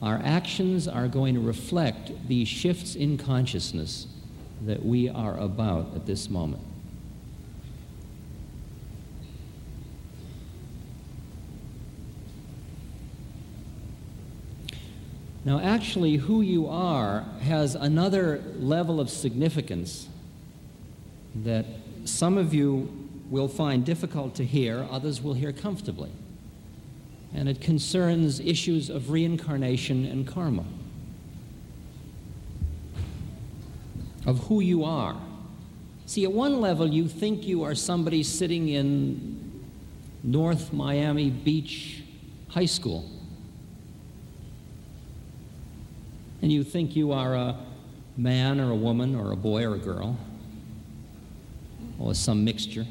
Our 0.05 0.21
actions 0.23 0.87
are 0.87 1.07
going 1.07 1.33
to 1.33 1.39
reflect 1.39 2.11
these 2.27 2.47
shifts 2.47 2.93
in 2.93 3.17
consciousness 3.17 4.05
that 4.63 4.85
we 4.85 5.09
are 5.09 5.35
about 5.35 5.95
at 5.95 6.05
this 6.05 6.29
moment. 6.29 6.61
Now, 15.43 15.59
actually, 15.59 16.17
who 16.17 16.41
you 16.41 16.67
are 16.67 17.25
has 17.41 17.73
another 17.73 18.43
level 18.59 18.99
of 18.99 19.09
significance 19.09 20.07
that 21.43 21.65
some 22.03 22.37
of 22.37 22.53
you 22.53 23.09
will 23.31 23.47
find 23.47 23.83
difficult 23.83 24.35
to 24.35 24.45
hear, 24.45 24.87
others 24.91 25.19
will 25.23 25.33
hear 25.33 25.51
comfortably. 25.51 26.11
And 27.33 27.49
it 27.49 27.59
concerns 27.59 28.39
issues 28.39 28.89
of 28.89 29.11
reincarnation 29.11 30.05
and 30.05 30.25
karma, 30.25 30.63
of 34.25 34.39
who 34.47 34.61
you 34.61 34.83
are. 34.83 35.17
See, 36.05 36.23
at 36.23 36.31
one 36.31 36.61
level, 36.61 36.87
you 36.87 37.07
think 37.07 37.45
you 37.45 37.63
are 37.63 37.75
somebody 37.75 38.23
sitting 38.23 38.69
in 38.69 39.63
North 40.23 40.71
Miami 40.71 41.29
Beach 41.29 42.03
High 42.49 42.65
School 42.65 43.09
and 46.45 46.51
you 46.51 46.63
think 46.63 46.95
you 46.95 47.11
are 47.11 47.33
a 47.33 47.57
man 48.17 48.59
or 48.59 48.69
a 48.69 48.75
woman 48.75 49.15
or 49.15 49.31
a 49.31 49.35
boy 49.35 49.65
or 49.65 49.73
a 49.73 49.79
girl 49.79 50.15
or 51.97 52.13
some 52.13 52.43
mixture. 52.43 52.85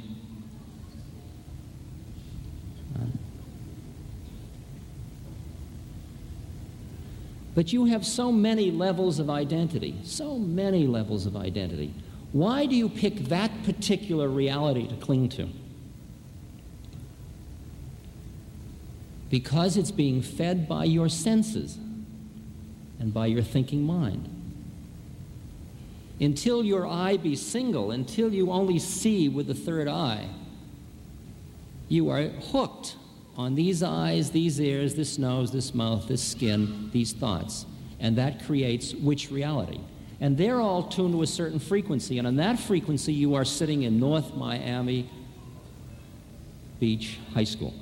But 7.55 7.73
you 7.73 7.85
have 7.85 8.05
so 8.05 8.33
many 8.33 8.71
levels 8.71 9.19
of 9.19 9.31
identity, 9.31 9.97
so 10.03 10.38
many 10.38 10.87
levels 10.87 11.25
of 11.27 11.37
identity. 11.37 11.95
Why 12.33 12.67
do 12.67 12.75
you 12.75 12.88
pick 12.88 13.29
that 13.29 13.62
particular 13.62 14.29
reality 14.29 14.88
to 14.88 14.97
cling 14.97 15.29
to? 15.31 15.49
Because 19.31 19.77
it's 19.77 19.93
being 19.93 20.21
fed 20.21 20.69
by 20.69 20.85
your 20.85 21.09
senses 21.09 21.79
and 22.99 23.14
by 23.14 23.27
your 23.27 23.43
thinking 23.43 23.85
mind. 23.85 24.29
Until 26.21 26.64
your 26.64 26.87
eye 26.87 27.17
be 27.17 27.37
single, 27.37 27.90
until 27.90 28.33
you 28.33 28.51
only 28.51 28.79
see 28.79 29.29
with 29.29 29.47
the 29.47 29.55
third 29.55 29.88
eye, 29.88 30.29
you 31.88 32.09
are 32.11 32.23
hooked 32.23 32.97
on 33.37 33.55
these 33.55 33.83
eyes, 33.83 34.31
these 34.31 34.61
ears, 34.61 34.94
this 34.94 35.18
nose, 35.18 35.51
this 35.51 35.75
mouth, 35.75 36.07
this 36.07 36.23
skin, 36.23 36.90
these 36.92 37.12
thoughts. 37.12 37.66
And 37.99 38.16
that 38.16 38.44
creates 38.44 38.94
which 38.94 39.31
reality? 39.31 39.81
And 40.20 40.38
they're 40.38 40.61
all 40.61 40.85
tuned 40.85 41.14
to 41.14 41.23
a 41.23 41.27
certain 41.27 41.59
frequency. 41.59 42.18
And 42.18 42.27
on 42.27 42.37
that 42.37 42.59
frequency, 42.59 43.12
you 43.12 43.35
are 43.35 43.44
sitting 43.44 43.83
in 43.83 43.99
North 43.99 44.35
Miami 44.35 45.11
Beach 46.79 47.18
High 47.33 47.44
School. 47.44 47.75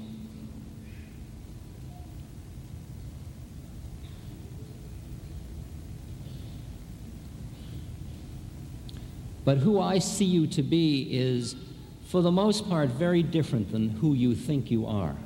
But 9.44 9.58
who 9.58 9.80
I 9.80 9.98
see 9.98 10.24
you 10.24 10.46
to 10.48 10.62
be 10.62 11.08
is, 11.10 11.56
for 12.06 12.22
the 12.22 12.30
most 12.30 12.68
part, 12.68 12.90
very 12.90 13.22
different 13.22 13.72
than 13.72 13.90
who 13.90 14.14
you 14.14 14.34
think 14.34 14.70
you 14.70 14.86
are. 14.86 15.16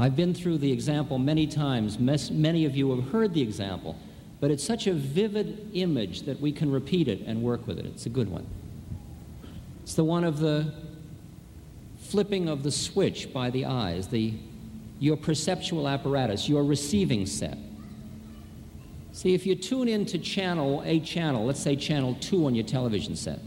I've 0.00 0.16
been 0.16 0.32
through 0.32 0.58
the 0.58 0.72
example 0.72 1.18
many 1.18 1.46
times. 1.46 1.98
Many 1.98 2.64
of 2.64 2.74
you 2.74 2.96
have 2.96 3.10
heard 3.10 3.34
the 3.34 3.42
example, 3.42 3.98
but 4.40 4.50
it's 4.50 4.64
such 4.64 4.86
a 4.86 4.94
vivid 4.94 5.70
image 5.74 6.22
that 6.22 6.40
we 6.40 6.52
can 6.52 6.72
repeat 6.72 7.06
it 7.06 7.20
and 7.26 7.42
work 7.42 7.66
with 7.66 7.78
it. 7.78 7.84
It's 7.84 8.06
a 8.06 8.08
good 8.08 8.30
one. 8.30 8.46
It's 9.82 9.92
the 9.92 10.04
one 10.04 10.24
of 10.24 10.38
the 10.38 10.72
flipping 11.98 12.48
of 12.48 12.62
the 12.62 12.70
switch 12.70 13.30
by 13.30 13.50
the 13.50 13.66
eyes, 13.66 14.08
the 14.08 14.32
your 15.00 15.18
perceptual 15.18 15.86
apparatus, 15.86 16.48
your 16.48 16.64
receiving 16.64 17.26
set. 17.26 17.58
See, 19.12 19.34
if 19.34 19.44
you 19.44 19.54
tune 19.54 19.88
into 19.88 20.18
channel, 20.18 20.82
a 20.86 21.00
channel, 21.00 21.44
let's 21.44 21.60
say 21.60 21.76
channel 21.76 22.16
2 22.20 22.46
on 22.46 22.54
your 22.54 22.64
television 22.64 23.16
set, 23.16 23.40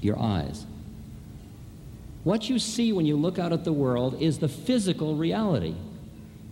your 0.00 0.18
eyes. 0.18 0.64
What 2.24 2.50
you 2.50 2.58
see 2.58 2.92
when 2.92 3.06
you 3.06 3.16
look 3.16 3.38
out 3.38 3.52
at 3.52 3.64
the 3.64 3.72
world 3.72 4.20
is 4.20 4.38
the 4.38 4.48
physical 4.48 5.16
reality. 5.16 5.74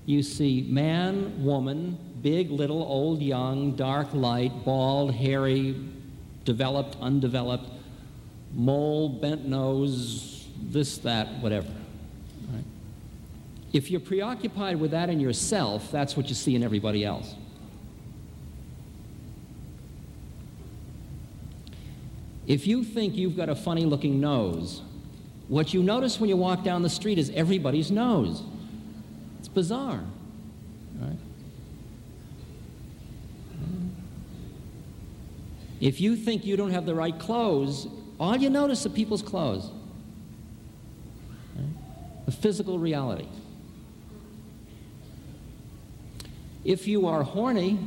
You 0.07 0.23
see 0.23 0.67
man, 0.69 1.45
woman, 1.45 1.99
big, 2.23 2.51
little, 2.51 2.83
old, 2.83 3.21
young, 3.21 3.77
dark, 3.77 4.09
light, 4.15 4.65
bald, 4.65 5.15
hairy, 5.15 5.77
developed, 6.45 6.97
undeveloped, 7.01 7.69
mole, 8.55 9.11
bent 9.11 9.47
nose, 9.47 10.49
this, 10.63 10.99
that, 10.99 11.29
whatever. 11.41 11.69
If 13.73 13.91
you're 13.91 14.01
preoccupied 14.01 14.81
with 14.81 14.93
that 14.93 15.11
in 15.11 15.21
yourself, 15.21 15.91
that's 15.93 16.17
what 16.17 16.29
you 16.29 16.35
see 16.35 16.55
in 16.55 16.63
everybody 16.63 17.05
else. 17.05 17.35
If 22.47 22.67
you 22.67 22.83
think 22.83 23.15
you've 23.15 23.37
got 23.37 23.51
a 23.51 23.55
funny 23.55 23.85
looking 23.85 24.21
nose, 24.21 24.81
what 25.49 25.73
you 25.73 25.83
notice 25.83 26.21
when 26.21 26.29
you 26.29 26.37
walk 26.37 26.63
down 26.63 26.83
the 26.83 26.91
street 26.91 27.19
is 27.19 27.31
everybody's 27.31 27.91
nose. 27.91 28.43
It's 29.39 29.49
bizarre. 29.49 30.05
Right? 31.01 31.17
If 35.81 36.01
you 36.01 36.17
think 36.17 36.45
you 36.45 36.57
don't 36.57 36.73
have 36.73 36.87
the 36.87 36.95
right 36.95 37.19
clothes, 37.19 37.87
all 38.21 38.37
you 38.37 38.51
notice 38.51 38.85
are 38.85 38.91
people's 38.91 39.23
clothes. 39.23 39.71
Right? 41.57 41.67
The 42.27 42.33
physical 42.33 42.79
reality. 42.79 43.29
If 46.65 46.87
you 46.87 47.07
are 47.07 47.23
horny, 47.23 47.79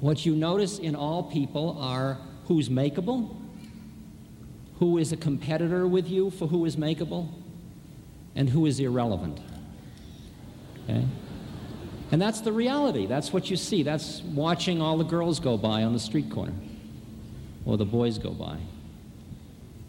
what 0.00 0.24
you 0.24 0.36
notice 0.36 0.78
in 0.78 0.94
all 0.94 1.24
people 1.24 1.76
are 1.80 2.18
who's 2.46 2.68
makeable, 2.68 3.34
who 4.78 4.98
is 4.98 5.12
a 5.12 5.16
competitor 5.16 5.86
with 5.86 6.08
you 6.08 6.30
for 6.30 6.46
who 6.46 6.64
is 6.64 6.76
makeable, 6.76 7.28
and 8.34 8.48
who 8.50 8.66
is 8.66 8.78
irrelevant. 8.78 9.40
Okay? 10.84 11.04
And 12.10 12.22
that's 12.22 12.40
the 12.40 12.52
reality. 12.52 13.06
That's 13.06 13.32
what 13.32 13.50
you 13.50 13.56
see. 13.56 13.82
That's 13.82 14.22
watching 14.22 14.80
all 14.80 14.96
the 14.96 15.04
girls 15.04 15.40
go 15.40 15.56
by 15.56 15.82
on 15.82 15.92
the 15.92 15.98
street 15.98 16.30
corner, 16.30 16.54
or 17.64 17.76
the 17.76 17.84
boys 17.84 18.18
go 18.18 18.30
by 18.30 18.58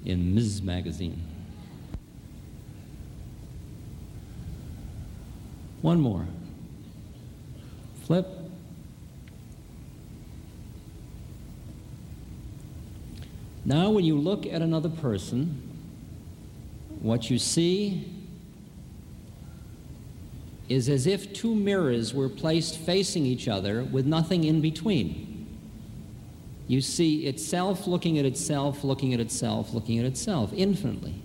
in 0.05 0.33
Ms. 0.33 0.61
Magazine. 0.61 1.21
One 5.81 6.01
more. 6.01 6.25
Flip. 8.05 8.38
Now, 13.69 13.91
when 13.91 14.03
you 14.03 14.17
look 14.17 14.47
at 14.47 14.63
another 14.63 14.89
person, 14.89 15.61
what 17.01 17.29
you 17.29 17.37
see 17.37 18.11
is 20.67 20.89
as 20.89 21.05
if 21.05 21.33
two 21.33 21.53
mirrors 21.53 22.11
were 22.11 22.29
placed 22.29 22.79
facing 22.79 23.27
each 23.27 23.47
other 23.47 23.83
with 23.83 24.07
nothing 24.07 24.43
in 24.43 24.59
between. 24.59 25.45
You 26.67 26.81
see 26.81 27.27
itself 27.27 27.85
looking 27.85 28.17
at 28.17 28.25
itself, 28.25 28.83
looking 28.83 29.13
at 29.13 29.19
itself, 29.19 29.71
looking 29.71 29.99
at 29.99 30.05
itself, 30.05 30.51
infinitely. 30.51 31.21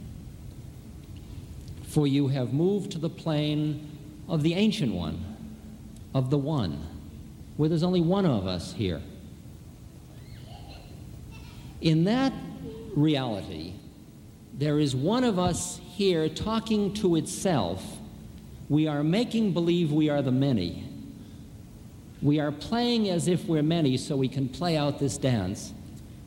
For 1.84 2.06
you 2.06 2.28
have 2.28 2.52
moved 2.52 2.92
to 2.92 2.98
the 2.98 3.08
plane 3.08 3.90
of 4.28 4.42
the 4.42 4.52
ancient 4.52 4.92
one, 4.92 5.24
of 6.12 6.28
the 6.28 6.38
one, 6.38 6.86
where 7.56 7.70
there's 7.70 7.82
only 7.82 8.02
one 8.02 8.26
of 8.26 8.46
us 8.46 8.74
here. 8.74 9.00
In 11.84 12.04
that 12.04 12.32
reality, 12.96 13.74
there 14.52 14.80
is 14.80 14.96
one 14.96 15.22
of 15.22 15.38
us 15.38 15.80
here 15.94 16.28
talking 16.28 16.92
to 16.94 17.14
itself 17.14 17.98
we 18.68 18.86
are 18.86 19.04
making 19.04 19.52
believe 19.52 19.92
we 19.92 20.08
are 20.08 20.22
the 20.22 20.32
many. 20.32 20.84
We 22.22 22.40
are 22.40 22.50
playing 22.50 23.10
as 23.10 23.28
if 23.28 23.44
we're 23.44 23.62
many 23.62 23.96
so 23.98 24.16
we 24.16 24.28
can 24.28 24.48
play 24.48 24.76
out 24.76 24.98
this 24.98 25.18
dance. 25.18 25.74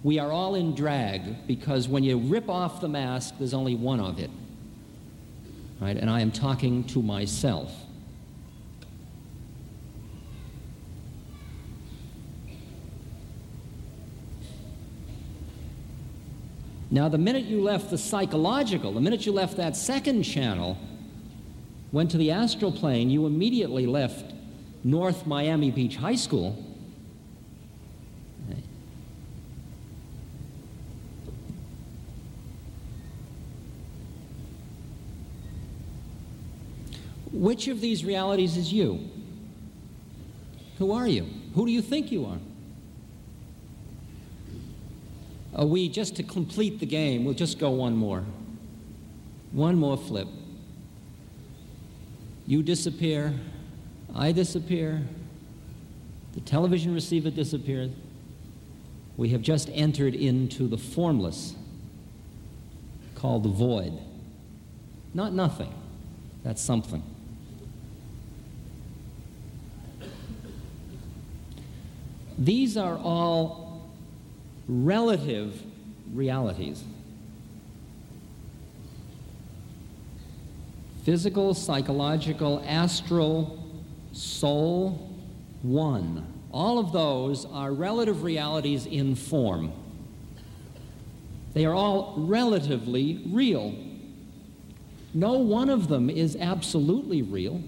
We 0.03 0.19
are 0.19 0.31
all 0.31 0.53
in 0.53 0.75
drag 0.75 1.47
because 1.47 1.87
when 1.87 2.03
you 2.03 2.19
rip 2.19 2.47
off 2.49 2.79
the 2.79 2.87
mask, 2.87 3.35
there's 3.39 3.55
only 3.55 3.75
one 3.75 3.99
of 3.99 4.19
it. 4.19 4.29
Right? 5.81 5.97
And 5.97 6.09
I 6.09 6.21
am 6.21 6.31
talking 6.31 6.83
to 6.85 7.01
myself. 7.01 7.73
Now, 16.89 17.09
the 17.09 17.17
minute 17.17 17.43
you 17.45 17.61
left 17.61 17.89
the 17.89 17.97
psychological, 17.97 18.93
the 18.93 19.01
minute 19.01 19.25
you 19.25 19.33
left 19.33 19.57
that 19.57 19.75
second 19.75 20.23
channel, 20.23 20.77
went 21.91 22.11
to 22.11 22.17
the 22.17 22.31
astral 22.31 22.71
plane, 22.71 23.09
you 23.09 23.25
immediately 23.25 23.85
left 23.85 24.33
North 24.83 25.25
Miami 25.25 25.71
Beach 25.71 25.97
High 25.97 26.15
School. 26.15 26.63
Which 37.33 37.67
of 37.67 37.81
these 37.81 38.03
realities 38.03 38.57
is 38.57 38.73
you? 38.73 39.09
Who 40.79 40.91
are 40.91 41.07
you? 41.07 41.27
Who 41.53 41.65
do 41.65 41.71
you 41.71 41.81
think 41.81 42.11
you 42.11 42.25
are? 42.25 42.39
Are 45.57 45.65
we, 45.65 45.89
just 45.89 46.15
to 46.17 46.23
complete 46.23 46.79
the 46.79 46.85
game, 46.85 47.25
we'll 47.25 47.33
just 47.33 47.57
go 47.57 47.71
one 47.71 47.95
more. 47.95 48.23
One 49.51 49.75
more 49.75 49.97
flip. 49.97 50.27
You 52.45 52.61
disappear, 52.61 53.33
I 54.13 54.31
disappear, 54.31 55.01
the 56.33 56.41
television 56.41 56.93
receiver 56.93 57.31
disappears. 57.31 57.89
We 59.17 59.29
have 59.29 59.41
just 59.41 59.69
entered 59.73 60.13
into 60.13 60.67
the 60.67 60.77
formless 60.77 61.55
called 63.15 63.41
the 63.41 63.49
void. 63.49 63.93
Not 65.15 65.33
nothing, 65.33 65.73
that's 66.43 66.61
something. 66.61 67.01
These 72.37 72.77
are 72.77 72.97
all 72.97 73.66
relative 74.67 75.63
realities. 76.13 76.83
physical, 81.07 81.53
psychological, 81.53 82.61
astral, 82.67 83.63
soul, 84.11 85.09
one. 85.61 86.27
All 86.51 86.79
of 86.79 86.91
those 86.91 87.45
are 87.45 87.71
relative 87.71 88.23
realities 88.23 88.85
in 88.85 89.15
form. 89.15 89.71
They 91.53 91.63
are 91.63 91.73
all 91.73 92.13
relatively 92.17 93.23
real. 93.25 93.73
No 95.13 95.37
one 95.39 95.69
of 95.69 95.87
them 95.87 96.09
is 96.09 96.35
absolutely 96.35 97.21
real. 97.21 97.61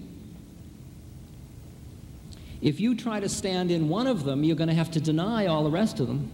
If 2.61 2.81
you 2.81 2.93
try 2.93 3.21
to 3.21 3.29
stand 3.29 3.71
in 3.71 3.87
one 3.87 4.05
of 4.05 4.25
them, 4.25 4.43
you're 4.43 4.57
going 4.57 4.67
to 4.67 4.75
have 4.75 4.91
to 4.91 4.99
deny 4.99 5.45
all 5.45 5.63
the 5.63 5.71
rest 5.71 6.01
of 6.01 6.07
them. 6.07 6.29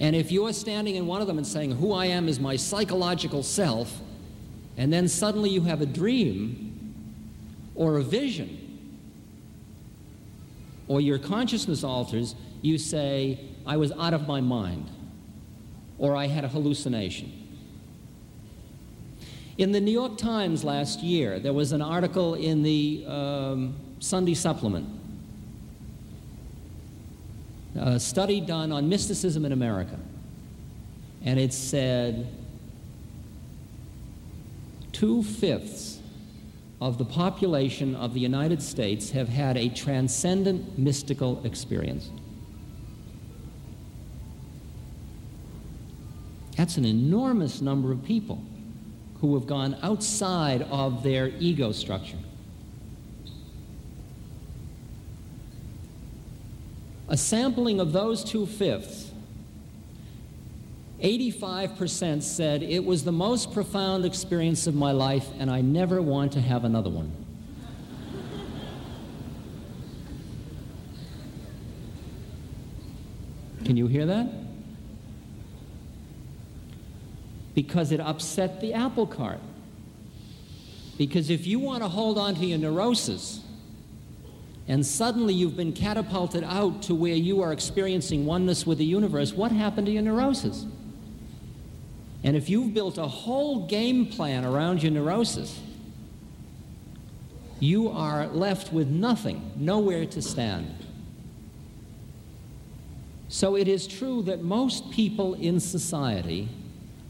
And 0.00 0.14
if 0.14 0.30
you're 0.30 0.52
standing 0.52 0.94
in 0.94 1.06
one 1.06 1.20
of 1.20 1.26
them 1.26 1.38
and 1.38 1.46
saying, 1.46 1.72
Who 1.72 1.92
I 1.92 2.06
am 2.06 2.28
is 2.28 2.38
my 2.38 2.56
psychological 2.56 3.42
self, 3.42 4.00
and 4.76 4.92
then 4.92 5.08
suddenly 5.08 5.50
you 5.50 5.62
have 5.62 5.80
a 5.80 5.86
dream 5.86 6.94
or 7.74 7.98
a 7.98 8.02
vision, 8.02 8.64
or 10.86 11.00
your 11.00 11.18
consciousness 11.18 11.82
alters, 11.82 12.34
you 12.62 12.78
say, 12.78 13.40
I 13.66 13.76
was 13.76 13.92
out 13.92 14.14
of 14.14 14.26
my 14.26 14.40
mind, 14.40 14.88
or 15.98 16.16
I 16.16 16.26
had 16.26 16.44
a 16.44 16.48
hallucination. 16.48 17.32
In 19.58 19.72
the 19.72 19.80
New 19.80 19.92
York 19.92 20.16
Times 20.16 20.62
last 20.62 21.00
year, 21.00 21.40
there 21.40 21.52
was 21.52 21.72
an 21.72 21.82
article 21.82 22.34
in 22.34 22.62
the 22.62 23.04
um, 23.08 23.74
Sunday 23.98 24.34
supplement 24.34 24.97
a 27.74 28.00
study 28.00 28.40
done 28.40 28.72
on 28.72 28.88
mysticism 28.88 29.44
in 29.44 29.52
America. 29.52 29.98
And 31.24 31.38
it 31.38 31.52
said 31.52 32.28
two 34.92 35.22
fifths 35.22 36.00
of 36.80 36.98
the 36.98 37.04
population 37.04 37.94
of 37.96 38.14
the 38.14 38.20
United 38.20 38.62
States 38.62 39.10
have 39.10 39.28
had 39.28 39.56
a 39.56 39.68
transcendent 39.68 40.78
mystical 40.78 41.44
experience. 41.44 42.10
That's 46.56 46.76
an 46.76 46.84
enormous 46.84 47.60
number 47.60 47.92
of 47.92 48.04
people 48.04 48.42
who 49.20 49.34
have 49.34 49.46
gone 49.46 49.76
outside 49.82 50.62
of 50.62 51.02
their 51.02 51.28
ego 51.38 51.72
structure. 51.72 52.18
A 57.08 57.16
sampling 57.16 57.80
of 57.80 57.92
those 57.92 58.22
two 58.22 58.44
fifths, 58.46 59.10
85% 61.02 62.22
said 62.22 62.62
it 62.62 62.84
was 62.84 63.04
the 63.04 63.12
most 63.12 63.52
profound 63.52 64.04
experience 64.04 64.66
of 64.66 64.74
my 64.74 64.92
life 64.92 65.26
and 65.38 65.50
I 65.50 65.60
never 65.60 66.02
want 66.02 66.32
to 66.32 66.40
have 66.40 66.64
another 66.64 66.90
one. 66.90 67.12
Can 73.64 73.76
you 73.76 73.86
hear 73.86 74.06
that? 74.06 74.26
Because 77.54 77.92
it 77.92 78.00
upset 78.00 78.60
the 78.60 78.74
apple 78.74 79.06
cart. 79.06 79.40
Because 80.96 81.30
if 81.30 81.46
you 81.46 81.58
want 81.58 81.82
to 81.82 81.88
hold 81.88 82.18
on 82.18 82.34
to 82.36 82.46
your 82.46 82.58
neurosis, 82.58 83.40
and 84.68 84.84
suddenly 84.84 85.32
you've 85.32 85.56
been 85.56 85.72
catapulted 85.72 86.44
out 86.44 86.82
to 86.82 86.94
where 86.94 87.14
you 87.14 87.40
are 87.40 87.52
experiencing 87.52 88.26
oneness 88.26 88.66
with 88.66 88.76
the 88.76 88.84
universe, 88.84 89.32
what 89.32 89.50
happened 89.50 89.86
to 89.86 89.92
your 89.92 90.02
neurosis? 90.02 90.66
And 92.22 92.36
if 92.36 92.50
you've 92.50 92.74
built 92.74 92.98
a 92.98 93.06
whole 93.06 93.66
game 93.66 94.06
plan 94.06 94.44
around 94.44 94.82
your 94.82 94.92
neurosis, 94.92 95.58
you 97.60 97.88
are 97.88 98.26
left 98.26 98.70
with 98.70 98.88
nothing, 98.88 99.52
nowhere 99.56 100.04
to 100.04 100.20
stand. 100.20 100.74
So 103.28 103.56
it 103.56 103.68
is 103.68 103.86
true 103.86 104.22
that 104.22 104.42
most 104.42 104.90
people 104.90 105.32
in 105.34 105.60
society 105.60 106.48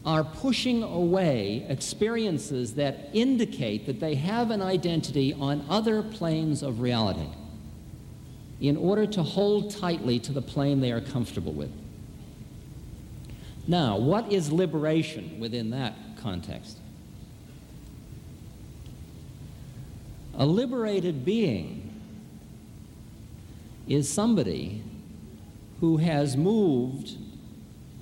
are 0.05 0.23
pushing 0.23 0.81
away 0.81 1.65
experiences 1.67 2.75
that 2.75 3.09
indicate 3.11 3.85
that 3.85 3.99
they 3.99 4.15
have 4.15 4.49
an 4.49 4.61
identity 4.61 5.33
on 5.33 5.65
other 5.69 6.01
planes 6.01 6.63
of 6.63 6.79
reality 6.79 7.27
in 8.61 8.75
order 8.75 9.05
to 9.05 9.23
hold 9.23 9.71
tightly 9.71 10.19
to 10.19 10.31
the 10.31 10.41
plane 10.41 10.81
they 10.81 10.91
are 10.91 11.01
comfortable 11.01 11.53
with. 11.53 11.71
Now, 13.67 13.97
what 13.97 14.31
is 14.31 14.51
liberation 14.51 15.39
within 15.39 15.69
that 15.69 15.95
context? 16.21 16.77
A 20.37 20.45
liberated 20.45 21.23
being 21.23 22.01
is 23.87 24.07
somebody 24.09 24.83
who 25.79 25.97
has 25.97 26.35
moved 26.35 27.17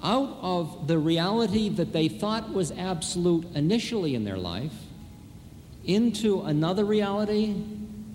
out 0.03 0.37
of 0.41 0.87
the 0.87 0.97
reality 0.97 1.69
that 1.69 1.93
they 1.93 2.07
thought 2.07 2.53
was 2.53 2.71
absolute 2.71 3.45
initially 3.55 4.13
in 4.13 4.23
their 4.23 4.37
life 4.37 4.73
into 5.85 6.41
another 6.41 6.85
reality 6.85 7.55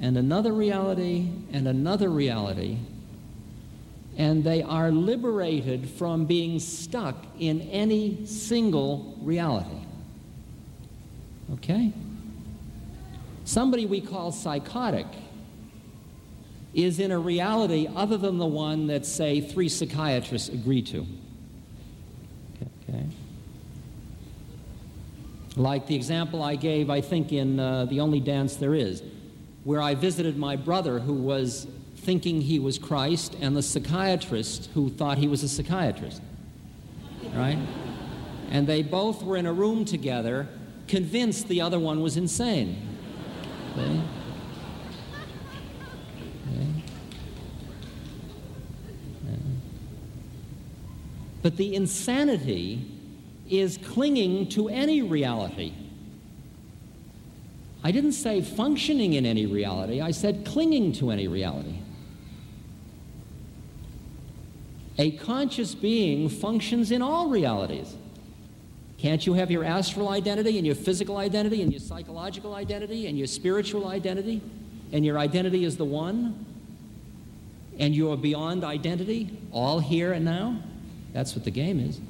and 0.02 0.18
another 0.18 0.52
reality 0.52 1.30
and 1.52 1.66
another 1.66 2.10
reality 2.10 2.76
and 4.16 4.44
they 4.44 4.62
are 4.62 4.90
liberated 4.90 5.88
from 5.88 6.26
being 6.26 6.58
stuck 6.58 7.16
in 7.38 7.62
any 7.62 8.26
single 8.26 9.16
reality. 9.22 9.86
Okay? 11.54 11.92
Somebody 13.44 13.86
we 13.86 14.00
call 14.00 14.32
psychotic 14.32 15.06
is 16.74 16.98
in 16.98 17.10
a 17.10 17.18
reality 17.18 17.88
other 17.94 18.16
than 18.16 18.38
the 18.38 18.46
one 18.46 18.86
that, 18.86 19.04
say, 19.06 19.40
three 19.40 19.68
psychiatrists 19.68 20.48
agree 20.48 20.82
to. 20.82 21.06
Okay? 22.88 23.04
Like 25.56 25.86
the 25.86 25.94
example 25.94 26.42
I 26.42 26.56
gave, 26.56 26.90
I 26.90 27.00
think, 27.00 27.32
in 27.32 27.58
uh, 27.58 27.86
The 27.86 28.00
Only 28.00 28.20
Dance 28.20 28.56
There 28.56 28.74
Is, 28.74 29.02
where 29.64 29.80
I 29.80 29.94
visited 29.94 30.36
my 30.36 30.56
brother 30.56 31.00
who 31.00 31.14
was 31.14 31.66
thinking 31.96 32.40
he 32.40 32.58
was 32.58 32.78
Christ 32.78 33.36
and 33.40 33.56
the 33.56 33.62
psychiatrist 33.62 34.70
who 34.74 34.90
thought 34.90 35.18
he 35.18 35.28
was 35.28 35.42
a 35.42 35.48
psychiatrist. 35.48 36.20
Right? 37.32 37.58
And 38.50 38.66
they 38.66 38.82
both 38.82 39.22
were 39.22 39.36
in 39.36 39.46
a 39.46 39.52
room 39.52 39.84
together, 39.84 40.48
convinced 40.88 41.48
the 41.48 41.60
other 41.60 41.78
one 41.78 42.02
was 42.02 42.16
insane. 42.16 42.98
Okay? 43.72 44.00
But 51.42 51.56
the 51.56 51.74
insanity 51.74 52.86
is 53.50 53.76
clinging 53.76 54.48
to 54.50 54.68
any 54.68 55.02
reality. 55.02 55.74
I 57.84 57.90
didn't 57.90 58.12
say 58.12 58.40
functioning 58.40 59.14
in 59.14 59.26
any 59.26 59.46
reality, 59.46 60.00
I 60.00 60.12
said 60.12 60.46
clinging 60.46 60.92
to 60.94 61.10
any 61.10 61.26
reality. 61.26 61.78
A 64.98 65.10
conscious 65.12 65.74
being 65.74 66.28
functions 66.28 66.90
in 66.90 67.02
all 67.02 67.28
realities. 67.28 67.96
Can't 68.98 69.26
you 69.26 69.32
have 69.34 69.50
your 69.50 69.64
astral 69.64 70.10
identity 70.10 70.58
and 70.58 70.66
your 70.66 70.76
physical 70.76 71.16
identity 71.16 71.60
and 71.62 71.72
your 71.72 71.80
psychological 71.80 72.54
identity 72.54 73.08
and 73.08 73.18
your 73.18 73.26
spiritual 73.26 73.88
identity? 73.88 74.40
And 74.92 75.04
your 75.04 75.18
identity 75.18 75.64
is 75.64 75.76
the 75.76 75.84
one? 75.84 76.46
And 77.78 77.96
you 77.96 78.12
are 78.12 78.16
beyond 78.16 78.62
identity, 78.62 79.36
all 79.50 79.80
here 79.80 80.12
and 80.12 80.24
now? 80.24 80.62
That's 81.12 81.34
what 81.34 81.44
the 81.44 81.50
game 81.50 81.80
is. 81.80 82.00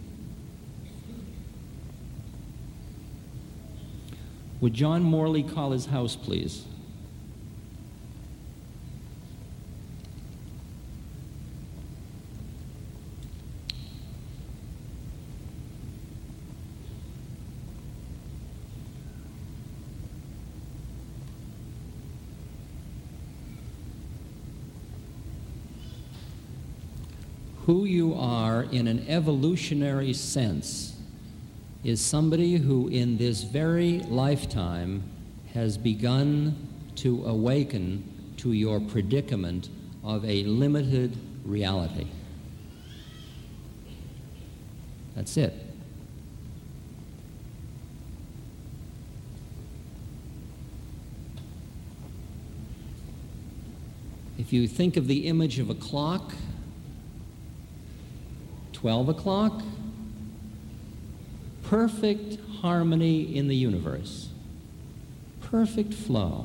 Would 4.63 4.75
John 4.75 5.03
Morley 5.03 5.43
call 5.43 5.73
his 5.73 5.87
house, 5.87 6.15
please? 6.15 6.65
who 27.67 27.85
you 27.85 28.13
are 28.15 28.65
in 28.65 28.89
an 28.89 29.05
evolutionary 29.09 30.13
sense 30.13 30.92
is 31.85 32.01
somebody 32.01 32.57
who, 32.57 32.89
in 32.89 33.17
this 33.17 33.43
very 33.43 33.99
lifetime, 34.01 35.03
has 35.53 35.77
begun 35.77 36.57
to 36.97 37.25
awaken 37.27 38.33
to 38.37 38.53
your 38.53 38.81
predicament 38.81 39.69
of 40.05 40.25
a 40.25 40.45
limited 40.45 41.17
reality. 41.45 42.07
That's 45.15 45.37
it. 45.37 45.55
If 54.39 54.53
you 54.53 54.67
think 54.67 54.97
of 54.97 55.07
the 55.07 55.27
image 55.29 55.59
of 55.59 55.71
a 55.71 55.75
clock, 55.75 56.35
12 58.73 59.09
o'clock, 59.09 59.63
perfect 61.73 62.37
harmony 62.61 63.35
in 63.35 63.49
the 63.49 63.57
universe, 63.57 64.29
perfect 65.41 65.95
flow. 65.95 66.45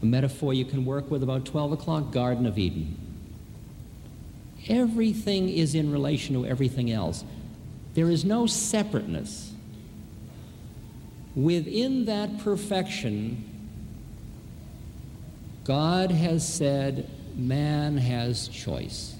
A 0.00 0.04
metaphor 0.04 0.54
you 0.54 0.64
can 0.64 0.84
work 0.84 1.10
with 1.10 1.24
about 1.24 1.44
12 1.46 1.72
o'clock, 1.72 2.12
Garden 2.12 2.46
of 2.46 2.56
Eden. 2.56 2.96
Everything 4.68 5.48
is 5.48 5.74
in 5.74 5.90
relation 5.90 6.36
to 6.36 6.46
everything 6.46 6.92
else. 6.92 7.24
There 7.94 8.08
is 8.08 8.24
no 8.24 8.46
separateness. 8.46 9.52
Within 11.34 12.04
that 12.04 12.38
perfection, 12.38 13.42
God 15.64 16.12
has 16.12 16.46
said, 16.46 17.10
man 17.34 17.96
has 17.96 18.46
choice. 18.46 19.16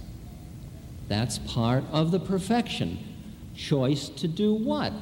That's 1.09 1.39
part 1.39 1.85
of 1.93 2.11
the 2.11 2.21
perfection. 2.21 2.99
Choice 3.55 4.09
to 4.09 4.29
do 4.29 4.55
what? 4.55 4.93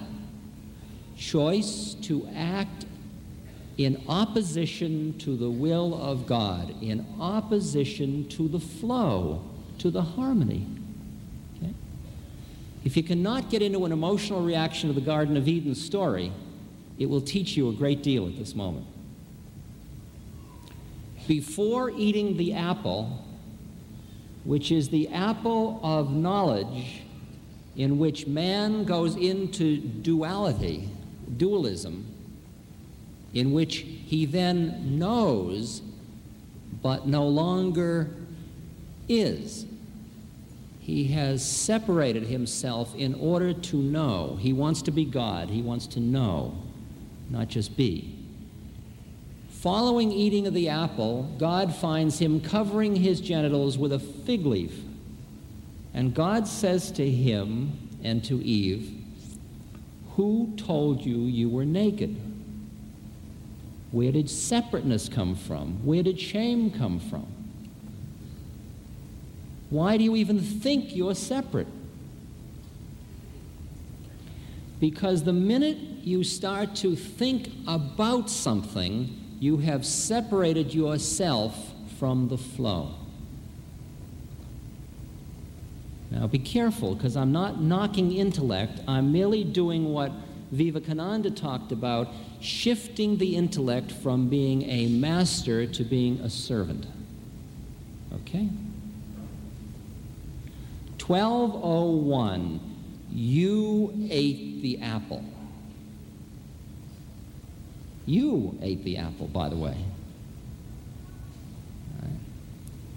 Choice 1.17 1.95
to 2.03 2.29
act 2.35 2.87
in 3.79 4.03
opposition 4.09 5.17
to 5.19 5.37
the 5.37 5.51
will 5.51 5.95
of 5.95 6.27
God, 6.27 6.75
in 6.83 7.07
opposition 7.19 8.29
to 8.29 8.49
the 8.49 8.61
flow, 8.61 9.43
to 9.79 9.91
the 9.91 10.03
harmony. 10.03 10.67
Okay? 11.57 11.73
If 12.85 12.97
you 12.97 13.03
cannot 13.03 13.51
get 13.51 13.63
into 13.63 13.85
an 13.85 13.93
emotional 13.93 14.43
reaction 14.43 14.89
to 14.89 14.95
the 14.95 15.05
Garden 15.05 15.37
of 15.37 15.49
Eden 15.49 15.75
story, 15.75 16.33
it 16.99 17.07
will 17.07 17.21
teach 17.21 17.57
you 17.57 17.69
a 17.69 17.73
great 17.73 18.03
deal 18.03 18.27
at 18.27 18.37
this 18.37 18.55
moment. 18.55 18.87
Before 21.27 21.91
eating 21.91 22.37
the 22.37 22.53
apple, 22.55 23.25
which 24.45 24.73
is 24.73 24.89
the 24.89 25.09
apple 25.09 25.81
of 25.83 26.13
knowledge 26.13 27.03
in 27.77 27.99
which 27.99 28.27
man 28.27 28.85
goes 28.85 29.17
into 29.17 29.79
duality, 29.79 30.89
dualism, 31.37 32.07
in 33.33 33.53
which 33.53 33.79
he 33.79 34.27
then 34.27 34.99
knows 34.99 35.83
but 36.83 37.07
no 37.07 37.27
longer 37.27 38.11
is. 39.09 39.67
He 40.81 41.05
has 41.09 41.49
separated 41.49 42.25
himself 42.25 42.95
in 42.97 43.15
order 43.15 43.55
to 43.55 43.77
know. 43.77 44.37
He 44.41 44.53
wants 44.53 44.83
to 44.83 44.91
be 44.91 45.05
God, 45.05 45.49
he 45.49 45.63
wants 45.63 45.87
to 45.89 46.01
know, 46.01 46.55
not 47.31 47.49
just 47.49 47.77
be. 47.77 48.12
Following 49.63 50.11
eating 50.11 50.49
of 50.49 50.55
the 50.55 50.69
apple, 50.69 51.33
God 51.39 51.73
finds 51.73 52.19
him 52.19 52.41
covering 52.41 52.97
his 52.97 53.21
genitals 53.21 53.79
with 53.79 53.93
a 53.93 54.01
fig 54.01 54.45
leaf. 54.45 54.77
And 55.95 56.13
God 56.13 56.49
says 56.49 56.91
to 56.93 57.09
him 57.09 57.89
and 58.03 58.25
to 58.25 58.45
Eve, 58.45 59.05
Who 60.17 60.53
told 60.57 61.07
you 61.07 61.19
you 61.27 61.49
were 61.49 61.65
naked? 61.65 62.17
Where 63.93 64.11
did 64.11 64.29
separateness 64.29 65.09
come 65.09 65.37
from? 65.37 65.87
Where 65.87 66.03
did 66.03 66.19
shame 66.19 66.73
come 66.73 66.99
from? 66.99 67.29
Why 69.71 69.97
do 69.97 70.03
you 70.03 70.17
even 70.17 70.41
think 70.41 70.97
you're 70.97 71.15
separate? 71.15 71.69
Because 74.81 75.23
the 75.23 75.33
minute 75.33 75.79
you 76.03 76.25
start 76.25 76.75
to 76.77 76.97
think 76.97 77.53
about 77.69 78.29
something, 78.29 79.22
you 79.43 79.57
have 79.57 79.85
separated 79.85 80.73
yourself 80.73 81.73
from 81.99 82.29
the 82.29 82.39
flow. 82.39 82.95
Now 86.13 86.29
be 86.29 86.39
careful, 86.39 86.95
because 86.95 87.17
I'm 87.17 87.33
not 87.33 87.61
knocking 87.61 88.13
intellect. 88.13 88.79
I'm 88.87 89.11
merely 89.11 89.43
doing 89.43 89.93
what 89.93 90.13
Vivekananda 90.53 91.33
talked 91.33 91.73
about 91.73 92.07
shifting 92.41 93.19
the 93.19 93.35
intellect 93.35 93.91
from 93.91 94.29
being 94.29 94.63
a 94.63 94.87
master 94.87 95.67
to 95.67 95.83
being 95.83 96.21
a 96.21 96.31
servant. 96.31 96.87
Okay? 98.15 98.49
1201, 101.05 102.61
you 103.11 103.93
ate 104.09 104.63
the 104.63 104.81
apple. 104.81 105.25
You 108.07 108.59
ate 108.61 108.85
the 108.85 108.97
apple, 108.97 109.29
by 109.29 109.49
the 109.49 109.57
way. 109.57 109.77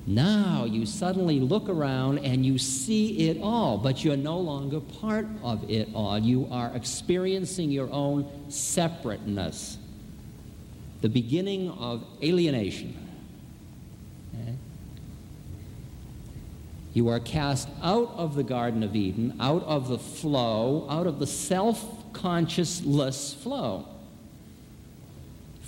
Now 0.07 0.65
you 0.65 0.85
suddenly 0.85 1.39
look 1.39 1.67
around 1.67 2.19
and 2.19 2.45
you 2.45 2.59
see 2.59 3.29
it 3.29 3.41
all, 3.41 3.77
but 3.77 4.03
you're 4.03 4.15
no 4.15 4.39
longer 4.39 4.79
part 4.79 5.25
of 5.41 5.67
it 5.69 5.89
all. 5.95 6.19
You 6.19 6.47
are 6.51 6.71
experiencing 6.75 7.71
your 7.71 7.89
own 7.91 8.29
separateness, 8.49 9.79
the 11.01 11.09
beginning 11.09 11.71
of 11.71 12.05
alienation. 12.21 12.95
You 16.93 17.09
are 17.09 17.19
cast 17.19 17.67
out 17.81 18.13
of 18.15 18.35
the 18.35 18.43
Garden 18.43 18.81
of 18.81 18.95
Eden, 18.95 19.35
out 19.39 19.63
of 19.63 19.89
the 19.89 19.99
flow, 19.99 20.87
out 20.89 21.07
of 21.07 21.19
the 21.19 21.27
self 21.27 22.13
consciousless 22.13 23.35
flow. 23.35 23.85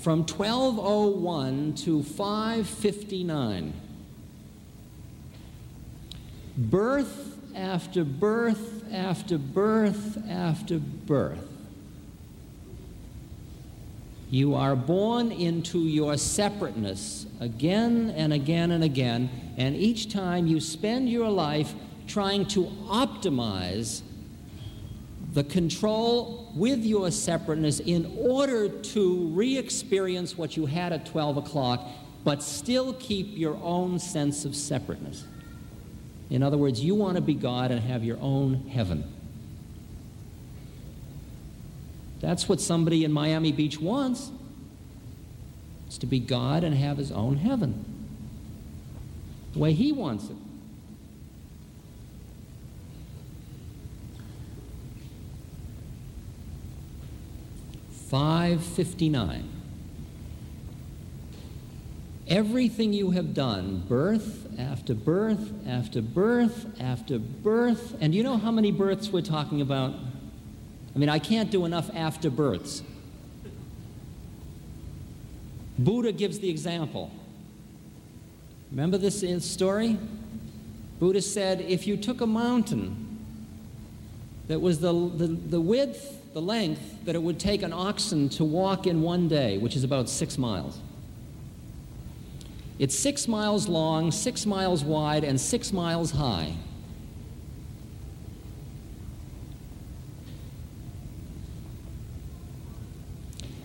From 0.01 0.19
1201 0.19 1.73
to 1.75 2.03
559, 2.03 3.73
birth 6.55 7.37
after 7.55 8.03
birth 8.03 8.85
after 8.93 9.37
birth 9.37 10.17
after 10.29 10.77
birth. 10.77 11.49
You 14.29 14.53
are 14.53 14.75
born 14.75 15.31
into 15.31 15.79
your 15.79 16.15
separateness 16.17 17.25
again 17.39 18.13
and 18.15 18.31
again 18.31 18.71
and 18.71 18.83
again, 18.83 19.29
and 19.57 19.75
each 19.75 20.11
time 20.11 20.45
you 20.45 20.59
spend 20.59 21.09
your 21.09 21.29
life 21.29 21.73
trying 22.07 22.45
to 22.47 22.65
optimize 22.87 24.01
the 25.33 25.43
control 25.43 26.51
with 26.55 26.85
your 26.85 27.11
separateness 27.11 27.79
in 27.79 28.17
order 28.17 28.69
to 28.69 29.27
re 29.27 29.57
experience 29.57 30.37
what 30.37 30.55
you 30.55 30.65
had 30.65 30.93
at 30.93 31.05
12 31.05 31.37
o'clock, 31.37 31.85
but 32.23 32.41
still 32.41 32.93
keep 32.93 33.37
your 33.37 33.55
own 33.61 33.99
sense 33.99 34.45
of 34.45 34.55
separateness. 34.55 35.25
In 36.29 36.43
other 36.43 36.57
words, 36.57 36.83
you 36.83 36.95
want 36.95 37.15
to 37.15 37.21
be 37.21 37.33
God 37.33 37.71
and 37.71 37.81
have 37.81 38.03
your 38.03 38.17
own 38.19 38.67
heaven. 38.69 39.03
That's 42.19 42.49
what 42.49 42.59
somebody 42.59 43.03
in 43.03 43.11
Miami 43.11 43.51
Beach 43.51 43.79
wants. 43.79 44.31
It's 45.85 45.97
to 45.99 46.05
be 46.05 46.19
God 46.19 46.63
and 46.63 46.75
have 46.75 46.97
his 46.97 47.11
own 47.11 47.37
heaven. 47.37 47.85
The 49.53 49.59
way 49.59 49.73
he 49.73 49.91
wants 49.91 50.25
it. 50.29 50.35
Five 58.09 58.63
fifty 58.63 59.09
nine. 59.09 59.49
Everything 62.27 62.93
you 62.93 63.11
have 63.11 63.33
done, 63.33 63.83
birth 63.87 64.47
after 64.59 64.93
birth 64.93 65.53
after 65.65 66.01
birth 66.01 66.65
after 66.79 67.19
birth, 67.19 67.95
and 68.01 68.13
you 68.13 68.23
know 68.23 68.37
how 68.37 68.51
many 68.51 68.71
births 68.71 69.09
we're 69.09 69.21
talking 69.21 69.61
about? 69.61 69.93
I 70.95 70.99
mean, 70.99 71.09
I 71.09 71.19
can't 71.19 71.51
do 71.51 71.65
enough 71.65 71.89
after 71.93 72.29
births. 72.29 72.81
Buddha 75.77 76.11
gives 76.11 76.39
the 76.39 76.49
example. 76.49 77.11
Remember 78.71 78.97
this 78.97 79.23
story? 79.45 79.97
Buddha 80.99 81.21
said 81.21 81.61
if 81.61 81.85
you 81.85 81.95
took 81.95 82.19
a 82.21 82.27
mountain 82.27 83.19
that 84.47 84.59
was 84.59 84.79
the, 84.79 84.91
the, 84.91 85.27
the 85.27 85.61
width, 85.61 86.16
the 86.33 86.41
length 86.41 87.05
that 87.05 87.15
it 87.15 87.21
would 87.21 87.39
take 87.39 87.61
an 87.61 87.73
oxen 87.73 88.29
to 88.29 88.43
walk 88.43 88.85
in 88.85 89.01
one 89.01 89.27
day, 89.27 89.57
which 89.57 89.75
is 89.75 89.83
about 89.83 90.09
six 90.09 90.37
miles. 90.37 90.79
It's 92.79 92.97
six 92.97 93.27
miles 93.27 93.67
long, 93.67 94.11
six 94.11 94.45
miles 94.45 94.83
wide, 94.83 95.23
and 95.23 95.39
six 95.39 95.73
miles 95.73 96.11
high. 96.11 96.53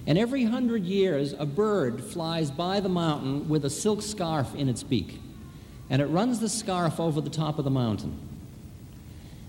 And 0.07 0.19
every 0.19 0.45
hundred 0.45 0.85
years, 0.85 1.35
a 1.39 1.47
bird 1.47 2.03
flies 2.03 2.51
by 2.51 2.81
the 2.81 2.89
mountain 2.89 3.49
with 3.49 3.65
a 3.65 3.71
silk 3.71 4.03
scarf 4.03 4.55
in 4.55 4.69
its 4.69 4.83
beak, 4.83 5.21
and 5.91 6.03
it 6.03 6.07
runs 6.07 6.41
the 6.41 6.49
scarf 6.49 6.99
over 6.99 7.21
the 7.21 7.31
top 7.31 7.59
of 7.59 7.65
the 7.65 7.71
mountain. 7.71 8.19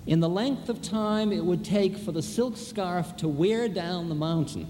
In 0.05 0.19
the 0.19 0.29
length 0.29 0.69
of 0.69 0.81
time 0.81 1.31
it 1.31 1.43
would 1.43 1.63
take 1.63 1.97
for 1.97 2.11
the 2.11 2.21
silk 2.21 2.57
scarf 2.57 3.15
to 3.17 3.27
wear 3.27 3.69
down 3.69 4.09
the 4.09 4.15
mountain, 4.15 4.67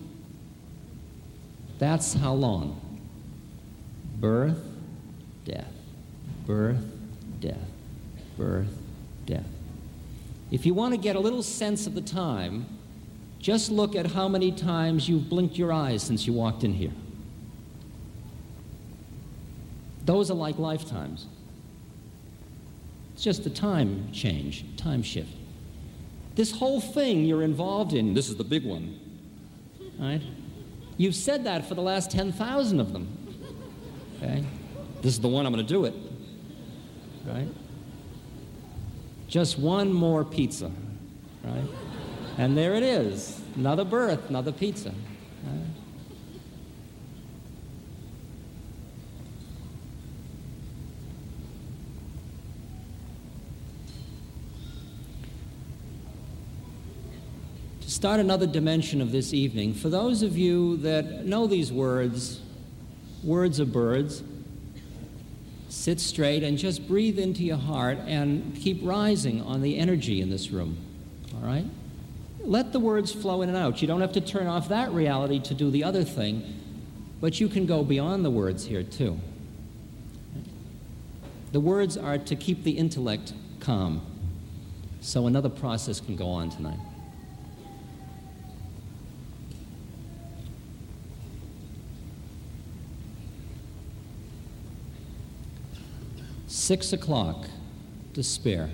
that's 1.79 2.13
how 2.13 2.33
long. 2.33 2.79
Birth, 4.19 4.63
death, 5.43 5.73
birth, 6.45 6.85
death, 7.39 7.67
birth, 8.37 8.77
death. 9.25 9.45
If 10.51 10.65
you 10.65 10.73
want 10.73 10.93
to 10.93 10.99
get 10.99 11.15
a 11.15 11.19
little 11.19 11.41
sense 11.41 11.87
of 11.87 11.95
the 11.95 12.01
time, 12.01 12.67
just 13.39 13.71
look 13.71 13.95
at 13.95 14.11
how 14.11 14.29
many 14.29 14.51
times 14.51 15.09
you've 15.09 15.27
blinked 15.27 15.57
your 15.57 15.73
eyes 15.73 16.03
since 16.03 16.27
you 16.27 16.33
walked 16.33 16.63
in 16.63 16.73
here. 16.73 16.93
Those 20.05 20.29
are 20.29 20.35
like 20.35 20.59
lifetimes. 20.59 21.25
It's 23.23 23.37
just 23.37 23.47
a 23.47 23.49
time 23.49 24.09
change, 24.11 24.65
time 24.75 25.01
shift. 25.01 25.31
This 26.35 26.51
whole 26.51 26.81
thing 26.81 27.23
you're 27.23 27.43
involved 27.43 27.93
in, 27.93 28.13
this 28.13 28.27
is 28.27 28.35
the 28.35 28.43
big 28.43 28.65
one, 28.65 28.99
right? 29.97 30.21
You've 30.97 31.15
said 31.15 31.45
that 31.45 31.65
for 31.65 31.73
the 31.73 31.81
last 31.81 32.11
10,000 32.11 32.81
of 32.81 32.91
them. 32.91 33.07
Okay? 34.17 34.43
This 35.01 35.13
is 35.13 35.21
the 35.21 35.29
one 35.29 35.45
I'm 35.45 35.53
going 35.53 35.65
to 35.65 35.73
do 35.73 35.85
it. 35.85 35.93
Right? 37.25 37.47
Just 39.29 39.57
one 39.57 39.93
more 39.93 40.25
pizza, 40.25 40.69
right? 41.45 41.63
And 42.37 42.57
there 42.57 42.73
it 42.73 42.83
is 42.83 43.39
another 43.55 43.85
birth, 43.85 44.27
another 44.27 44.51
pizza. 44.51 44.89
To 44.89 44.95
start 57.93 58.19
another 58.19 58.47
dimension 58.47 59.01
of 59.01 59.11
this 59.11 59.33
evening, 59.33 59.73
for 59.73 59.89
those 59.89 60.23
of 60.23 60.35
you 60.37 60.77
that 60.77 61.25
know 61.25 61.45
these 61.45 61.71
words, 61.71 62.41
words 63.23 63.59
of 63.59 63.71
birds, 63.71 64.23
sit 65.69 65.99
straight 65.99 66.43
and 66.43 66.57
just 66.57 66.87
breathe 66.87 67.19
into 67.19 67.43
your 67.43 67.57
heart 67.57 67.97
and 68.07 68.55
keep 68.55 68.79
rising 68.81 69.41
on 69.41 69.61
the 69.61 69.77
energy 69.77 70.21
in 70.21 70.29
this 70.29 70.49
room. 70.49 70.77
All 71.35 71.47
right? 71.47 71.65
let 72.45 72.73
the 72.73 72.79
words 72.79 73.11
flow 73.11 73.41
in 73.41 73.49
and 73.49 73.57
out. 73.57 73.81
You 73.81 73.87
don't 73.87 74.01
have 74.01 74.11
to 74.13 74.21
turn 74.21 74.47
off 74.47 74.67
that 74.69 74.91
reality 74.91 75.39
to 75.39 75.53
do 75.53 75.71
the 75.71 75.83
other 75.83 76.03
thing, 76.03 76.43
but 77.21 77.39
you 77.39 77.47
can 77.47 77.65
go 77.65 77.83
beyond 77.83 78.25
the 78.25 78.29
words 78.29 78.65
here 78.65 78.83
too. 78.83 79.19
The 81.53 81.61
words 81.61 81.97
are 81.97 82.17
to 82.17 82.35
keep 82.35 82.63
the 82.63 82.71
intellect 82.71 83.33
calm, 83.59 84.01
so 84.99 85.27
another 85.27 85.49
process 85.49 86.01
can 86.01 86.15
go 86.15 86.27
on 86.27 86.49
tonight. 86.49 86.79
Six 96.63 96.93
o'clock, 96.93 97.49
despair. 98.13 98.69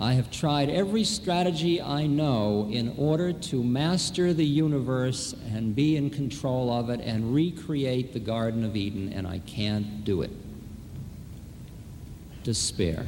I 0.00 0.14
have 0.14 0.30
tried 0.30 0.70
every 0.70 1.04
strategy 1.04 1.82
I 1.82 2.06
know 2.06 2.70
in 2.72 2.94
order 2.96 3.34
to 3.34 3.62
master 3.62 4.32
the 4.32 4.46
universe 4.46 5.34
and 5.52 5.76
be 5.76 5.96
in 5.96 6.08
control 6.08 6.72
of 6.72 6.88
it 6.88 7.00
and 7.00 7.34
recreate 7.34 8.14
the 8.14 8.20
Garden 8.20 8.64
of 8.64 8.74
Eden, 8.74 9.12
and 9.12 9.26
I 9.26 9.40
can't 9.40 10.02
do 10.02 10.22
it. 10.22 10.30
Despair. 12.42 13.04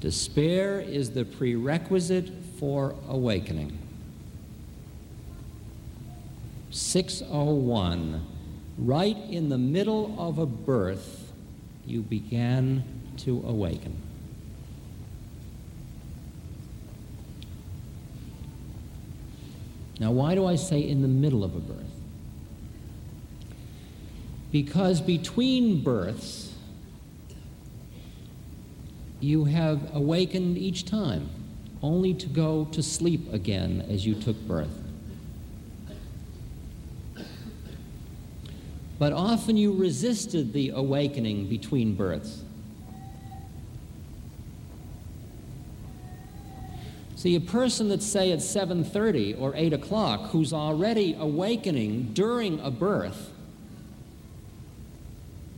Despair 0.00 0.80
is 0.80 1.12
the 1.12 1.24
prerequisite 1.24 2.30
for 2.58 2.94
awakening. 3.08 3.78
601, 6.70 8.26
right 8.76 9.16
in 9.30 9.48
the 9.48 9.56
middle 9.56 10.14
of 10.18 10.36
a 10.36 10.44
birth, 10.44 11.28
you 11.90 12.02
began 12.02 12.84
to 13.18 13.42
awaken. 13.46 13.96
Now, 19.98 20.12
why 20.12 20.34
do 20.34 20.46
I 20.46 20.56
say 20.56 20.80
in 20.80 21.02
the 21.02 21.08
middle 21.08 21.44
of 21.44 21.54
a 21.54 21.60
birth? 21.60 21.76
Because 24.50 25.00
between 25.00 25.82
births, 25.82 26.54
you 29.20 29.44
have 29.44 29.94
awakened 29.94 30.56
each 30.56 30.86
time, 30.86 31.28
only 31.82 32.14
to 32.14 32.26
go 32.26 32.64
to 32.72 32.82
sleep 32.82 33.32
again 33.32 33.84
as 33.90 34.06
you 34.06 34.14
took 34.14 34.36
birth. 34.48 34.79
But 39.00 39.14
often 39.14 39.56
you 39.56 39.72
resisted 39.72 40.52
the 40.52 40.68
awakening 40.74 41.48
between 41.48 41.94
births. 41.94 42.42
See, 47.16 47.34
a 47.34 47.40
person 47.40 47.88
that's, 47.88 48.04
say, 48.04 48.30
at 48.30 48.40
7.30 48.40 49.40
or 49.40 49.54
8 49.56 49.72
o'clock 49.72 50.28
who's 50.32 50.52
already 50.52 51.16
awakening 51.18 52.12
during 52.12 52.60
a 52.60 52.70
birth 52.70 53.30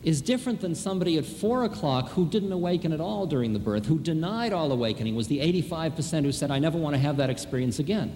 is 0.04 0.20
different 0.20 0.60
than 0.60 0.76
somebody 0.76 1.18
at 1.18 1.26
4 1.26 1.64
o'clock 1.64 2.10
who 2.10 2.26
didn't 2.26 2.52
awaken 2.52 2.92
at 2.92 3.00
all 3.00 3.26
during 3.26 3.54
the 3.54 3.58
birth, 3.58 3.86
who 3.86 3.98
denied 3.98 4.52
all 4.52 4.70
awakening, 4.70 5.16
was 5.16 5.26
the 5.26 5.40
85% 5.40 6.24
who 6.24 6.30
said, 6.30 6.52
I 6.52 6.60
never 6.60 6.78
want 6.78 6.94
to 6.94 7.00
have 7.00 7.16
that 7.16 7.28
experience 7.28 7.80
again. 7.80 8.12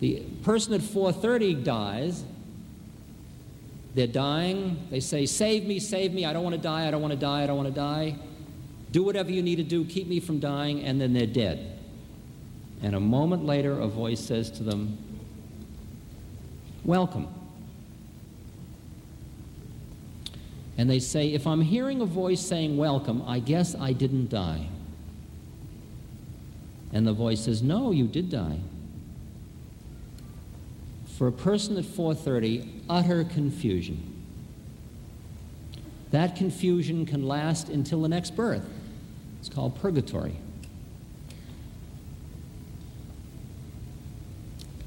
The 0.00 0.24
person 0.42 0.74
at 0.74 0.80
4.30 0.80 1.62
dies. 1.62 2.24
They're 3.94 4.06
dying. 4.06 4.86
They 4.90 5.00
say, 5.00 5.26
save 5.26 5.64
me, 5.64 5.80
save 5.80 6.12
me. 6.12 6.24
I 6.24 6.32
don't 6.32 6.44
want 6.44 6.54
to 6.54 6.60
die. 6.60 6.86
I 6.86 6.90
don't 6.90 7.02
want 7.02 7.12
to 7.12 7.18
die. 7.18 7.42
I 7.42 7.46
don't 7.46 7.56
want 7.56 7.68
to 7.68 7.74
die. 7.74 8.16
Do 8.92 9.02
whatever 9.02 9.30
you 9.30 9.42
need 9.42 9.56
to 9.56 9.62
do. 9.62 9.84
Keep 9.84 10.06
me 10.06 10.20
from 10.20 10.38
dying. 10.38 10.82
And 10.84 11.00
then 11.00 11.12
they're 11.12 11.26
dead. 11.26 11.78
And 12.82 12.94
a 12.94 13.00
moment 13.00 13.44
later, 13.44 13.78
a 13.80 13.86
voice 13.86 14.20
says 14.20 14.50
to 14.52 14.62
them, 14.62 14.98
Welcome. 16.84 17.28
And 20.78 20.88
they 20.88 20.98
say, 20.98 21.34
If 21.34 21.46
I'm 21.46 21.60
hearing 21.60 22.00
a 22.00 22.06
voice 22.06 22.40
saying 22.40 22.76
welcome, 22.76 23.22
I 23.26 23.38
guess 23.38 23.74
I 23.74 23.92
didn't 23.92 24.30
die. 24.30 24.68
And 26.92 27.06
the 27.06 27.12
voice 27.12 27.44
says, 27.44 27.62
No, 27.62 27.90
you 27.90 28.06
did 28.06 28.30
die. 28.30 28.60
For 31.20 31.26
a 31.26 31.32
person 31.32 31.76
at 31.76 31.84
4:30, 31.84 32.79
utter 32.90 33.22
confusion. 33.24 34.16
That 36.10 36.34
confusion 36.34 37.06
can 37.06 37.26
last 37.26 37.68
until 37.68 38.02
the 38.02 38.08
next 38.08 38.34
birth. 38.34 38.68
It's 39.38 39.48
called 39.48 39.80
purgatory. 39.80 40.34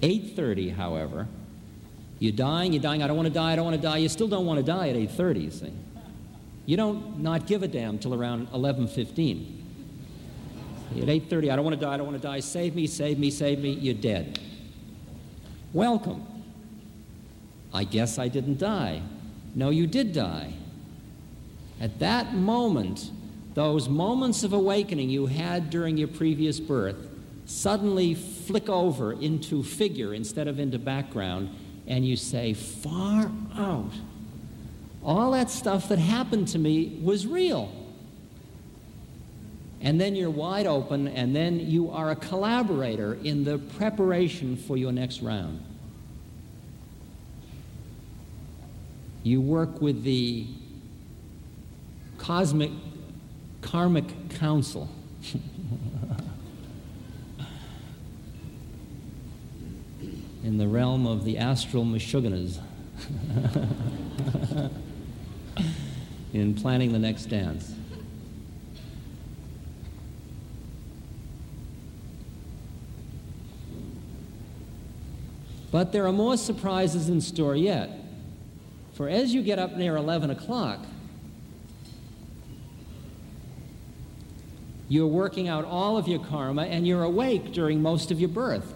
8:30, 0.01 0.75
however, 0.75 1.27
you're 2.19 2.33
dying, 2.33 2.73
you're 2.73 2.81
dying, 2.81 3.01
I 3.01 3.07
don't 3.07 3.15
want 3.15 3.29
to 3.29 3.33
die, 3.33 3.53
I 3.53 3.55
don't 3.55 3.63
want 3.65 3.77
to 3.77 3.81
die. 3.81 3.97
You 3.97 4.09
still 4.09 4.27
don't 4.27 4.45
want 4.45 4.59
to 4.59 4.65
die 4.65 4.89
at 4.89 4.97
8:30, 4.97 5.43
you 5.45 5.51
see. 5.51 5.71
You 6.65 6.75
don't 6.75 7.19
not 7.19 7.47
give 7.47 7.63
a 7.63 7.69
damn 7.69 7.97
till 7.97 8.13
around 8.13 8.49
11:15. 8.53 9.45
At 11.01 11.07
8:30, 11.07 11.49
I 11.49 11.55
don't 11.55 11.63
want 11.63 11.79
to 11.79 11.85
die, 11.85 11.93
I 11.93 11.97
don't 11.97 12.05
want 12.05 12.21
to 12.21 12.27
die. 12.27 12.41
Save 12.41 12.75
me, 12.75 12.85
save 12.85 13.17
me, 13.17 13.31
save 13.31 13.59
me. 13.59 13.71
You're 13.71 13.93
dead. 13.93 14.39
Welcome. 15.71 16.32
I 17.73 17.83
guess 17.83 18.19
I 18.19 18.27
didn't 18.27 18.59
die. 18.59 19.01
No, 19.55 19.69
you 19.69 19.87
did 19.87 20.13
die. 20.13 20.53
At 21.81 21.99
that 21.99 22.33
moment, 22.33 23.11
those 23.55 23.89
moments 23.89 24.43
of 24.43 24.53
awakening 24.53 25.09
you 25.09 25.25
had 25.25 25.69
during 25.69 25.97
your 25.97 26.07
previous 26.07 26.59
birth 26.59 27.09
suddenly 27.45 28.13
flick 28.13 28.69
over 28.69 29.13
into 29.13 29.63
figure 29.63 30.13
instead 30.13 30.47
of 30.47 30.59
into 30.59 30.79
background, 30.79 31.49
and 31.87 32.05
you 32.05 32.15
say, 32.15 32.53
Far 32.53 33.31
out. 33.55 33.91
All 35.03 35.31
that 35.31 35.49
stuff 35.49 35.89
that 35.89 35.99
happened 35.99 36.47
to 36.49 36.59
me 36.59 36.99
was 37.03 37.27
real. 37.27 37.71
And 39.81 39.99
then 39.99 40.15
you're 40.15 40.29
wide 40.29 40.65
open, 40.65 41.09
and 41.09 41.35
then 41.35 41.59
you 41.59 41.91
are 41.91 42.11
a 42.11 42.15
collaborator 42.15 43.15
in 43.15 43.43
the 43.43 43.57
preparation 43.57 44.55
for 44.55 44.77
your 44.77 44.93
next 44.93 45.21
round. 45.21 45.61
You 49.23 49.41
work 49.41 49.81
with 49.81 50.03
the 50.03 50.45
cosmic 52.17 52.71
karmic 53.61 54.29
council. 54.29 54.89
in 60.43 60.57
the 60.57 60.67
realm 60.67 61.07
of 61.07 61.23
the 61.23 61.37
astral 61.37 61.85
Meshuggahs 61.85 62.59
in 66.33 66.53
planning 66.53 66.91
the 66.91 66.99
next 66.99 67.25
dance. 67.25 67.73
But 75.71 75.91
there 75.91 76.05
are 76.05 76.11
more 76.11 76.37
surprises 76.37 77.09
in 77.09 77.19
store 77.19 77.55
yet. 77.55 78.02
For 78.93 79.09
as 79.09 79.33
you 79.33 79.41
get 79.41 79.59
up 79.59 79.75
near 79.75 79.95
11 79.95 80.29
o'clock, 80.29 80.85
you're 84.87 85.07
working 85.07 85.47
out 85.47 85.65
all 85.65 85.97
of 85.97 86.07
your 86.07 86.23
karma 86.23 86.63
and 86.65 86.87
you're 86.87 87.03
awake 87.03 87.51
during 87.51 87.81
most 87.81 88.11
of 88.11 88.19
your 88.19 88.29
birth. 88.29 88.75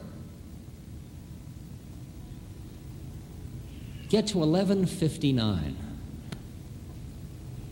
Get 4.10 4.28
to 4.28 4.40
1159. 4.40 5.78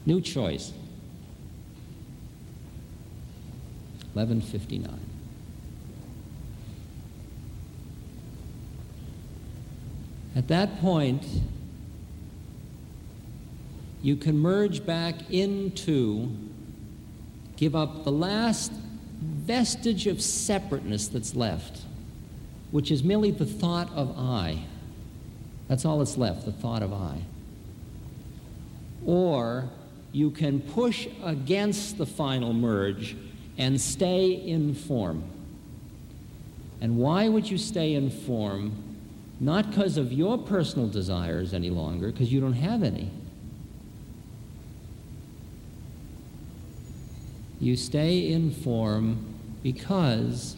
New 0.05 0.21
choice. 0.21 0.71
1159. 4.13 4.99
At 10.35 10.49
that 10.49 10.79
point, 10.79 11.25
you 14.05 14.15
can 14.15 14.37
merge 14.37 14.85
back 14.85 15.15
into, 15.31 16.29
give 17.57 17.75
up 17.75 18.03
the 18.03 18.11
last 18.11 18.71
vestige 18.71 20.05
of 20.05 20.21
separateness 20.21 21.07
that's 21.07 21.33
left, 21.33 21.81
which 22.69 22.91
is 22.91 23.03
merely 23.03 23.31
the 23.31 23.47
thought 23.47 23.91
of 23.95 24.15
I. 24.15 24.63
That's 25.67 25.85
all 25.85 25.97
that's 25.97 26.19
left, 26.19 26.45
the 26.45 26.51
thought 26.51 26.83
of 26.83 26.93
I. 26.93 27.17
Or 29.03 29.69
you 30.11 30.29
can 30.29 30.59
push 30.59 31.07
against 31.23 31.97
the 31.97 32.05
final 32.05 32.53
merge 32.53 33.17
and 33.57 33.81
stay 33.81 34.33
in 34.33 34.75
form. 34.75 35.23
And 36.79 36.97
why 36.97 37.27
would 37.27 37.49
you 37.49 37.57
stay 37.57 37.95
in 37.95 38.11
form? 38.11 38.71
Not 39.39 39.71
because 39.71 39.97
of 39.97 40.13
your 40.13 40.37
personal 40.37 40.89
desires 40.89 41.55
any 41.55 41.71
longer, 41.71 42.11
because 42.11 42.31
you 42.31 42.39
don't 42.39 42.53
have 42.53 42.83
any. 42.83 43.09
You 47.65 47.75
stay 47.75 48.31
in 48.31 48.51
form 48.51 49.25
because 49.63 50.55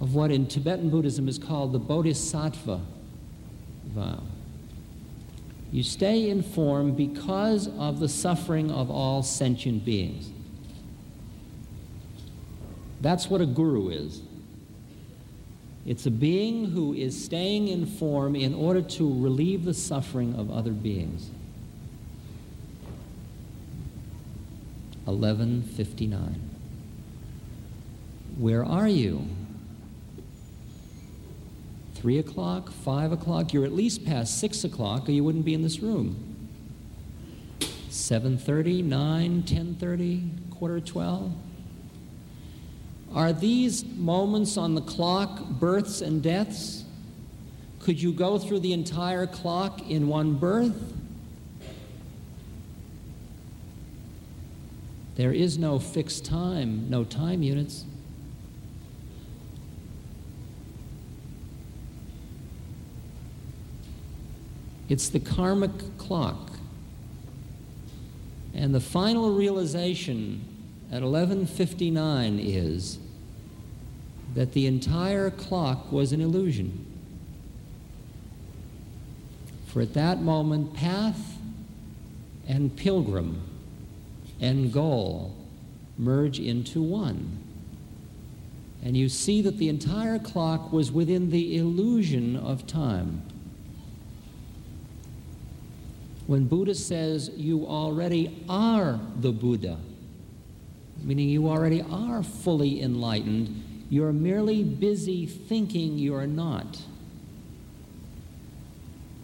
of 0.00 0.14
what 0.14 0.30
in 0.30 0.46
Tibetan 0.46 0.88
Buddhism 0.88 1.28
is 1.28 1.36
called 1.36 1.72
the 1.72 1.78
Bodhisattva 1.78 2.80
vow. 3.88 4.22
You 5.70 5.82
stay 5.82 6.30
in 6.30 6.42
form 6.42 6.92
because 6.92 7.68
of 7.76 8.00
the 8.00 8.08
suffering 8.08 8.70
of 8.70 8.90
all 8.90 9.22
sentient 9.22 9.84
beings. 9.84 10.30
That's 13.02 13.28
what 13.28 13.42
a 13.42 13.46
guru 13.46 13.90
is. 13.90 14.22
It's 15.84 16.06
a 16.06 16.10
being 16.10 16.70
who 16.70 16.94
is 16.94 17.22
staying 17.22 17.68
in 17.68 17.84
form 17.84 18.34
in 18.34 18.54
order 18.54 18.80
to 18.80 19.22
relieve 19.22 19.66
the 19.66 19.74
suffering 19.74 20.34
of 20.36 20.50
other 20.50 20.72
beings. 20.72 21.30
1159. 25.06 26.50
Where 28.38 28.64
are 28.64 28.88
you? 28.88 29.26
Three 31.94 32.18
o'clock, 32.18 32.70
five 32.70 33.12
o'clock, 33.12 33.52
you're 33.52 33.64
at 33.64 33.72
least 33.72 34.04
past 34.04 34.38
six 34.38 34.62
o'clock 34.64 35.08
or 35.08 35.12
you 35.12 35.24
wouldn't 35.24 35.44
be 35.44 35.54
in 35.54 35.62
this 35.62 35.80
room. 35.80 36.36
7.30, 37.90 38.84
9, 38.84 39.42
10.30, 39.42 40.50
quarter 40.50 40.80
12. 40.80 41.32
Are 43.14 43.32
these 43.32 43.84
moments 43.84 44.56
on 44.58 44.74
the 44.74 44.82
clock 44.82 45.42
births 45.48 46.02
and 46.02 46.22
deaths? 46.22 46.84
Could 47.80 48.02
you 48.02 48.12
go 48.12 48.38
through 48.38 48.60
the 48.60 48.72
entire 48.72 49.26
clock 49.26 49.88
in 49.88 50.08
one 50.08 50.34
birth? 50.34 50.95
There 55.16 55.32
is 55.32 55.56
no 55.56 55.78
fixed 55.78 56.26
time, 56.26 56.88
no 56.90 57.02
time 57.02 57.42
units. 57.42 57.84
It's 64.88 65.08
the 65.08 65.18
karmic 65.18 65.98
clock. 65.98 66.52
And 68.54 68.74
the 68.74 68.80
final 68.80 69.32
realization 69.32 70.44
at 70.92 71.02
11:59 71.02 72.38
is 72.38 72.98
that 74.34 74.52
the 74.52 74.66
entire 74.66 75.30
clock 75.30 75.90
was 75.90 76.12
an 76.12 76.20
illusion. 76.20 76.84
For 79.66 79.80
at 79.80 79.94
that 79.94 80.20
moment, 80.20 80.74
path 80.74 81.38
and 82.46 82.76
pilgrim 82.76 83.55
and 84.40 84.72
goal 84.72 85.34
merge 85.98 86.38
into 86.38 86.82
one. 86.82 87.42
And 88.84 88.96
you 88.96 89.08
see 89.08 89.42
that 89.42 89.58
the 89.58 89.68
entire 89.68 90.18
clock 90.18 90.72
was 90.72 90.92
within 90.92 91.30
the 91.30 91.56
illusion 91.56 92.36
of 92.36 92.66
time. 92.66 93.22
When 96.26 96.46
Buddha 96.46 96.74
says 96.74 97.30
you 97.36 97.66
already 97.66 98.44
are 98.48 99.00
the 99.20 99.32
Buddha, 99.32 99.78
meaning 101.02 101.28
you 101.28 101.48
already 101.48 101.82
are 101.82 102.22
fully 102.22 102.82
enlightened, 102.82 103.86
you're 103.88 104.12
merely 104.12 104.64
busy 104.64 105.26
thinking 105.26 105.98
you're 105.98 106.26
not. 106.26 106.82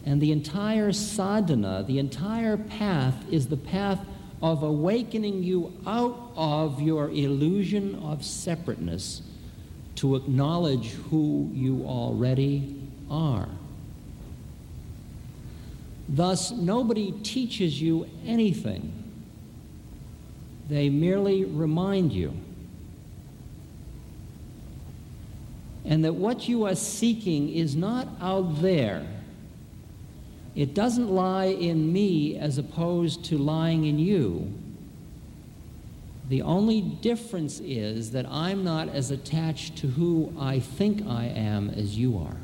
And 0.05 0.21
the 0.21 0.31
entire 0.31 0.91
sadhana, 0.91 1.83
the 1.85 1.99
entire 1.99 2.57
path, 2.57 3.15
is 3.31 3.47
the 3.47 3.57
path 3.57 3.99
of 4.43 4.61
awakening 4.61 5.41
you 5.41 5.71
out 5.87 6.33
of 6.35 6.81
your 6.81 7.09
illusion 7.09 7.95
of 8.03 8.25
separateness 8.25 9.21
to 9.95 10.17
acknowledge 10.17 10.91
who 11.09 11.49
you 11.53 11.81
already 11.85 12.77
are. 13.09 13.47
Thus, 16.09 16.51
nobody 16.51 17.13
teaches 17.23 17.81
you 17.81 18.05
anything. 18.25 18.91
They 20.67 20.89
merely 20.89 21.45
remind 21.45 22.11
you. 22.11 22.33
And 25.85 26.03
that 26.03 26.15
what 26.15 26.49
you 26.49 26.65
are 26.65 26.75
seeking 26.75 27.47
is 27.47 27.77
not 27.77 28.09
out 28.19 28.61
there. 28.61 29.07
It 30.55 30.73
doesn't 30.73 31.09
lie 31.09 31.45
in 31.45 31.91
me 31.91 32.37
as 32.37 32.57
opposed 32.57 33.25
to 33.25 33.37
lying 33.37 33.85
in 33.85 33.97
you. 33.97 34.53
The 36.29 36.41
only 36.41 36.81
difference 36.81 37.59
is 37.59 38.11
that 38.11 38.25
I'm 38.29 38.63
not 38.63 38.89
as 38.89 39.11
attached 39.11 39.77
to 39.77 39.87
who 39.87 40.33
I 40.39 40.59
think 40.59 41.05
I 41.07 41.25
am 41.25 41.69
as 41.69 41.97
you 41.97 42.17
are. 42.17 42.37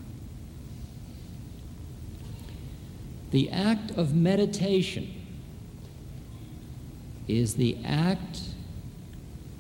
The 3.32 3.50
act 3.52 3.92
of 3.92 4.16
meditation 4.16 5.14
is 7.28 7.56
the 7.56 7.78
act 7.86 8.42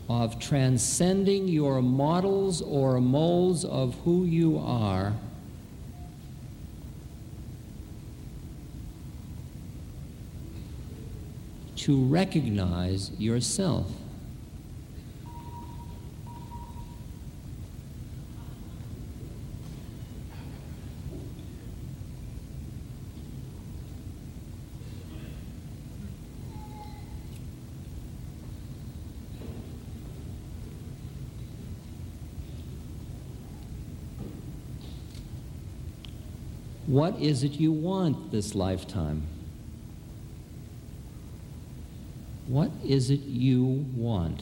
of 0.10 0.39
transcending 0.39 1.47
your 1.47 1.84
models 1.84 2.64
or 2.64 3.00
molds 3.00 3.64
of 3.64 3.93
who 4.04 4.26
you 4.26 4.58
are 4.58 5.14
to 11.80 12.04
recognize 12.04 13.10
yourself. 13.18 13.90
What 36.88 37.18
is 37.22 37.44
it 37.44 37.54
you 37.54 37.72
want 37.72 38.32
this 38.32 38.54
lifetime? 38.54 39.39
What 42.50 42.72
is 42.84 43.12
it 43.12 43.20
you 43.20 43.64
want? 43.95 44.41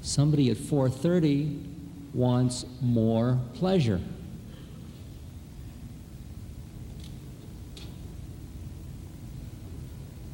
Somebody 0.00 0.50
at 0.50 0.56
4:30 0.56 1.60
wants 2.14 2.64
more 2.80 3.40
pleasure. 3.54 4.00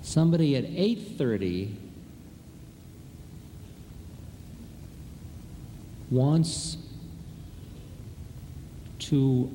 Somebody 0.02 0.56
at 0.56 0.64
8:30 0.66 1.74
wants 6.10 6.76
to 8.98 9.50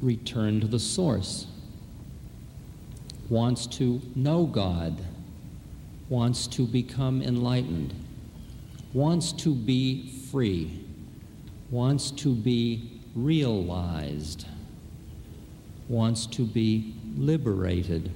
return 0.00 0.60
to 0.60 0.66
the 0.66 0.78
source, 0.78 1.46
wants 3.28 3.66
to 3.66 4.00
know 4.14 4.46
God, 4.46 4.96
wants 6.08 6.46
to 6.48 6.66
become 6.66 7.22
enlightened, 7.22 7.94
wants 8.92 9.32
to 9.32 9.54
be 9.54 10.10
free, 10.30 10.84
wants 11.70 12.10
to 12.10 12.34
be 12.34 13.00
realized, 13.14 14.46
wants 15.88 16.26
to 16.26 16.44
be 16.44 16.94
liberated 17.16 18.10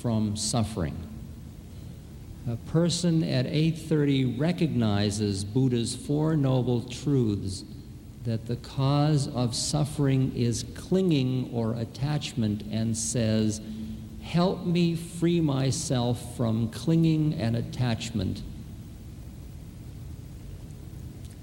from 0.00 0.36
suffering. 0.36 0.96
A 2.48 2.56
person 2.56 3.22
at 3.22 3.46
8:30 3.46 4.38
recognizes 4.38 5.44
Buddha's 5.44 5.94
four 5.94 6.36
noble 6.36 6.82
truths 6.82 7.64
that 8.24 8.46
the 8.46 8.56
cause 8.56 9.26
of 9.28 9.54
suffering 9.54 10.32
is 10.36 10.64
clinging 10.74 11.50
or 11.52 11.74
attachment 11.74 12.62
and 12.70 12.96
says, 12.96 13.60
"Help 14.20 14.64
me 14.64 14.94
free 14.94 15.40
myself 15.40 16.36
from 16.36 16.68
clinging 16.68 17.34
and 17.34 17.56
attachment 17.56 18.42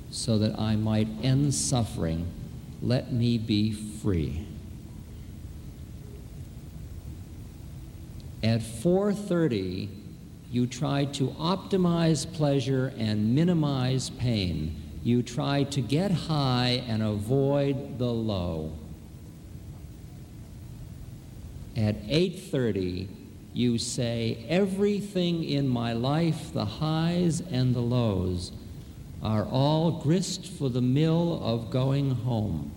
so 0.10 0.38
that 0.38 0.58
I 0.58 0.76
might 0.76 1.08
end 1.22 1.54
suffering. 1.54 2.26
Let 2.82 3.12
me 3.12 3.38
be 3.38 3.72
free." 3.72 4.46
At 8.42 8.62
4:30 8.62 9.90
you 10.52 10.66
try 10.66 11.06
to 11.06 11.28
optimize 11.40 12.26
pleasure 12.32 12.94
and 12.98 13.36
minimize 13.36 14.10
pain. 14.12 14.76
You 15.04 15.24
try 15.24 15.64
to 15.64 15.82
get 15.82 16.12
high 16.12 16.84
and 16.88 17.02
avoid 17.02 17.98
the 17.98 18.12
low. 18.12 18.72
At 21.76 21.96
8:30, 22.10 23.08
you 23.54 23.78
say 23.78 24.46
everything 24.48 25.44
in 25.44 25.68
my 25.68 25.94
life, 25.94 26.52
the 26.54 26.66
highs 26.66 27.42
and 27.42 27.74
the 27.74 27.82
lows, 27.82 28.52
are 29.24 29.46
all 29.46 29.92
grist 29.92 30.46
for 30.46 30.70
the 30.70 30.82
mill 30.82 31.42
of 31.44 31.70
going 31.70 32.12
home. 32.12 32.72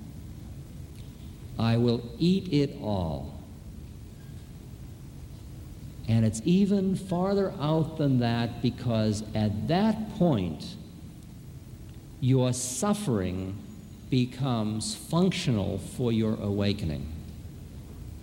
I 1.58 1.76
will 1.76 2.02
eat 2.18 2.52
it 2.52 2.76
all. 2.80 3.32
And 6.08 6.24
it's 6.24 6.42
even 6.44 6.96
farther 6.96 7.52
out 7.60 7.98
than 7.98 8.18
that 8.18 8.60
because 8.60 9.22
at 9.34 9.68
that 9.68 10.14
point, 10.16 10.76
your 12.22 12.52
suffering 12.52 13.58
becomes 14.08 14.94
functional 14.94 15.78
for 15.78 16.12
your 16.12 16.36
awakening. 16.36 17.04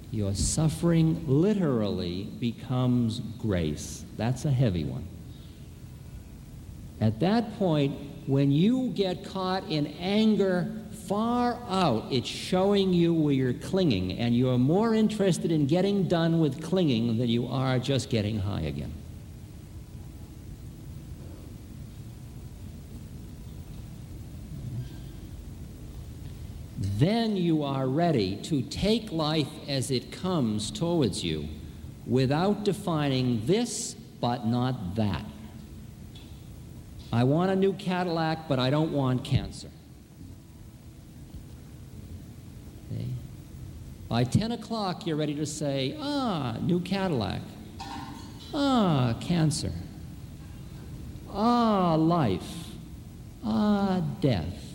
Your 0.09 0.33
suffering 0.33 1.21
literally 1.27 2.23
becomes 2.39 3.19
grace. 3.37 4.05
That's 4.15 4.45
a 4.45 4.51
heavy 4.51 4.85
one. 4.85 5.05
At 7.01 7.19
that 7.19 7.59
point, 7.59 7.97
when 8.25 8.53
you 8.53 8.91
get 8.91 9.25
caught 9.25 9.65
in 9.69 9.87
anger 9.99 10.71
far 11.07 11.59
out, 11.67 12.05
it's 12.09 12.29
showing 12.29 12.93
you 12.93 13.13
where 13.13 13.33
you're 13.33 13.53
clinging, 13.53 14.13
and 14.13 14.33
you're 14.33 14.57
more 14.57 14.95
interested 14.95 15.51
in 15.51 15.65
getting 15.65 16.07
done 16.07 16.39
with 16.39 16.63
clinging 16.63 17.17
than 17.17 17.27
you 17.27 17.47
are 17.47 17.77
just 17.79 18.09
getting 18.09 18.39
high 18.39 18.61
again. 18.61 18.93
Then 26.99 27.37
you 27.37 27.63
are 27.63 27.87
ready 27.87 28.35
to 28.43 28.61
take 28.61 29.09
life 29.09 29.47
as 29.69 29.89
it 29.89 30.11
comes 30.11 30.69
towards 30.69 31.23
you 31.23 31.47
without 32.05 32.65
defining 32.65 33.45
this 33.45 33.95
but 34.19 34.45
not 34.45 34.95
that. 34.95 35.23
I 37.13 37.23
want 37.23 37.51
a 37.51 37.55
new 37.55 37.71
Cadillac, 37.71 38.49
but 38.49 38.59
I 38.59 38.69
don't 38.69 38.91
want 38.91 39.23
cancer. 39.23 39.69
By 44.09 44.25
10 44.25 44.51
o'clock, 44.51 45.07
you're 45.07 45.15
ready 45.15 45.35
to 45.35 45.45
say, 45.45 45.95
ah, 46.01 46.57
new 46.59 46.81
Cadillac. 46.81 47.41
Ah, 48.53 49.15
cancer. 49.21 49.71
Ah, 51.31 51.95
life. 51.95 52.67
Ah, 53.45 54.01
death. 54.19 54.68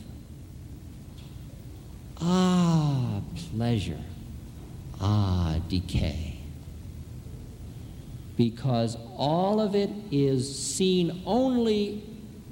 Ah, 2.27 3.21
pleasure. 3.55 4.01
Ah, 5.01 5.57
decay. 5.69 6.39
Because 8.37 8.97
all 9.17 9.61
of 9.61 9.75
it 9.75 9.91
is 10.11 10.59
seen 10.59 11.23
only 11.27 12.03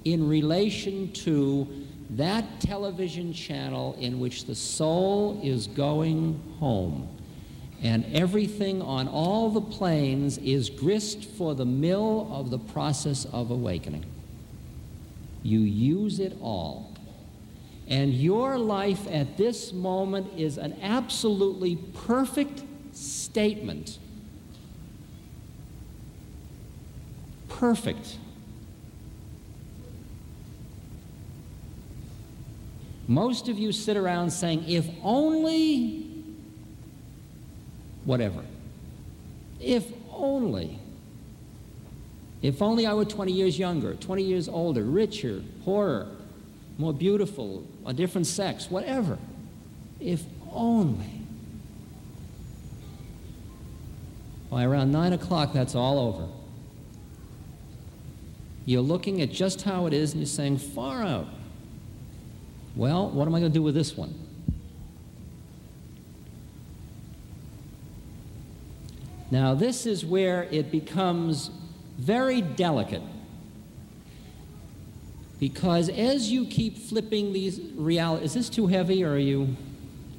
in 0.05 0.29
relation 0.29 1.11
to 1.13 1.67
that 2.11 2.61
television 2.61 3.33
channel 3.33 3.97
in 3.99 4.21
which 4.21 4.45
the 4.45 4.55
soul 4.55 5.41
is 5.43 5.67
going 5.69 6.41
home 6.61 7.09
and 7.83 8.05
everything 8.13 8.81
on 8.81 9.09
all 9.09 9.51
the 9.51 9.61
planes 9.61 10.39
is 10.39 10.71
grist 10.71 11.25
for 11.25 11.55
the 11.55 11.65
mill 11.65 12.29
of 12.31 12.51
the 12.51 12.59
process 12.59 13.25
of 13.33 13.51
awakening. 13.51 14.05
You 15.43 15.61
use 15.61 16.21
it 16.21 16.37
all. 16.41 16.92
And 17.93 18.15
your 18.15 18.57
life 18.57 19.07
at 19.11 19.37
this 19.37 19.71
moment 19.71 20.33
is 20.35 20.57
an 20.57 20.79
absolutely 20.81 21.77
perfect 21.77 22.63
statement. 22.97 23.99
Perfect. 27.51 28.17
Most 33.09 33.51
of 33.51 33.59
you 33.59 33.73
sit 33.73 33.99
around 33.99 34.31
saying, 34.31 34.65
if 34.67 34.89
only 35.03 36.11
whatever. 38.07 38.43
If 39.61 39.93
only. 40.11 40.79
If 42.41 42.63
only 42.63 42.87
I 42.87 42.95
were 42.95 43.05
20 43.05 43.33
years 43.33 43.59
younger, 43.59 43.93
20 43.93 44.23
years 44.23 44.49
older, 44.49 44.83
richer, 44.83 45.43
poorer, 45.63 46.09
more 46.79 46.93
beautiful, 46.93 47.65
a 47.87 47.93
different 47.93 48.27
sex, 48.27 48.71
whatever. 48.71 49.19
If 50.01 50.23
only. 50.51 51.23
By 54.51 54.65
around 54.65 54.93
9 54.93 55.15
o'clock, 55.15 55.53
that's 55.53 55.75
all 55.75 55.99
over. 55.99 56.29
You're 58.65 58.83
looking 58.83 59.23
at 59.23 59.31
just 59.33 59.63
how 59.63 59.87
it 59.87 59.93
is 59.93 60.13
and 60.13 60.21
you're 60.21 60.27
saying, 60.27 60.59
far 60.59 61.03
out. 61.03 61.27
Well, 62.77 63.11
what 63.11 63.27
am 63.27 63.35
I 63.35 63.41
going 63.41 63.53
to 63.53 63.59
do 63.59 63.63
with 63.63 63.75
this 63.75 63.97
one? 63.97 64.15
Now, 69.31 69.55
this 69.55 69.87
is 69.87 70.05
where 70.05 70.45
it 70.45 70.71
becomes 70.71 71.51
very 71.99 72.43
delicate. 72.43 73.03
Because 75.43 75.89
as 75.89 76.31
you 76.31 76.47
keep 76.47 76.79
flipping 76.79 77.33
these 77.33 77.61
realities, 77.75 78.27
is 78.27 78.35
this 78.35 78.49
too 78.49 78.69
heavy 78.69 79.03
or 79.03 79.15
are 79.15 79.19
you, 79.19 79.57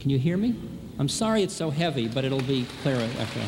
can 0.02 0.10
you 0.10 0.20
hear 0.20 0.36
me? 0.36 0.54
I'm 1.00 1.08
sorry 1.08 1.44
it's 1.44 1.54
so 1.54 1.70
heavy, 1.70 2.10
but 2.10 2.26
it'll 2.26 2.42
be 2.42 2.66
clearer 2.82 3.10
after. 3.18 3.40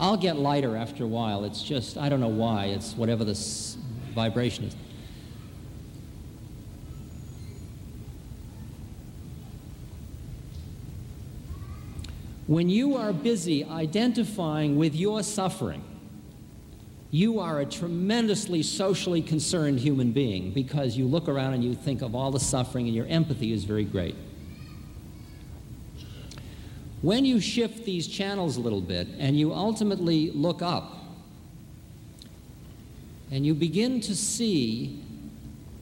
I'll 0.00 0.16
get 0.16 0.36
lighter 0.36 0.74
after 0.74 1.04
a 1.04 1.06
while. 1.06 1.44
It's 1.44 1.62
just, 1.62 1.98
I 1.98 2.08
don't 2.08 2.18
know 2.20 2.28
why. 2.28 2.68
It's 2.68 2.96
whatever 2.96 3.24
this 3.24 3.76
vibration 4.14 4.64
is. 4.64 4.76
When 12.46 12.70
you 12.70 12.96
are 12.96 13.12
busy 13.12 13.66
identifying 13.66 14.78
with 14.78 14.94
your 14.94 15.22
suffering, 15.22 15.84
you 17.12 17.38
are 17.40 17.60
a 17.60 17.66
tremendously 17.66 18.62
socially 18.62 19.20
concerned 19.20 19.78
human 19.78 20.12
being 20.12 20.50
because 20.50 20.96
you 20.96 21.06
look 21.06 21.28
around 21.28 21.52
and 21.52 21.62
you 21.62 21.74
think 21.74 22.00
of 22.00 22.14
all 22.14 22.30
the 22.30 22.40
suffering 22.40 22.86
and 22.86 22.96
your 22.96 23.04
empathy 23.04 23.52
is 23.52 23.64
very 23.64 23.84
great. 23.84 24.16
When 27.02 27.26
you 27.26 27.38
shift 27.38 27.84
these 27.84 28.08
channels 28.08 28.56
a 28.56 28.60
little 28.60 28.80
bit 28.80 29.08
and 29.18 29.38
you 29.38 29.52
ultimately 29.52 30.30
look 30.30 30.62
up 30.62 31.04
and 33.30 33.44
you 33.44 33.54
begin 33.54 34.00
to 34.00 34.16
see 34.16 35.04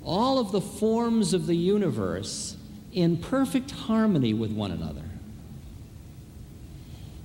all 0.03 0.41
of 0.41 0.51
the 0.51 0.61
forms 0.61 1.33
of 1.33 1.47
the 1.47 1.57
universe 1.57 2.57
in 2.93 3.17
perfect 3.17 3.71
harmony 3.71 4.35
with 4.35 4.51
one 4.51 4.73
another, 4.73 5.05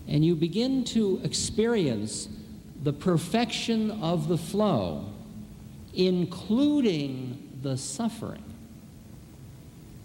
and 0.08 0.24
you 0.24 0.36
begin 0.36 0.84
to 0.84 1.20
experience 1.24 2.28
the 2.86 2.94
perfection 2.94 3.90
of 3.90 4.28
the 4.28 4.38
flow, 4.38 5.06
including 5.96 7.58
the 7.64 7.76
suffering, 7.76 8.44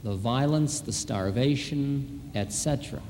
the 0.02 0.14
violence, 0.14 0.80
the 0.80 0.92
starvation, 0.92 2.32
etc. 2.34 3.02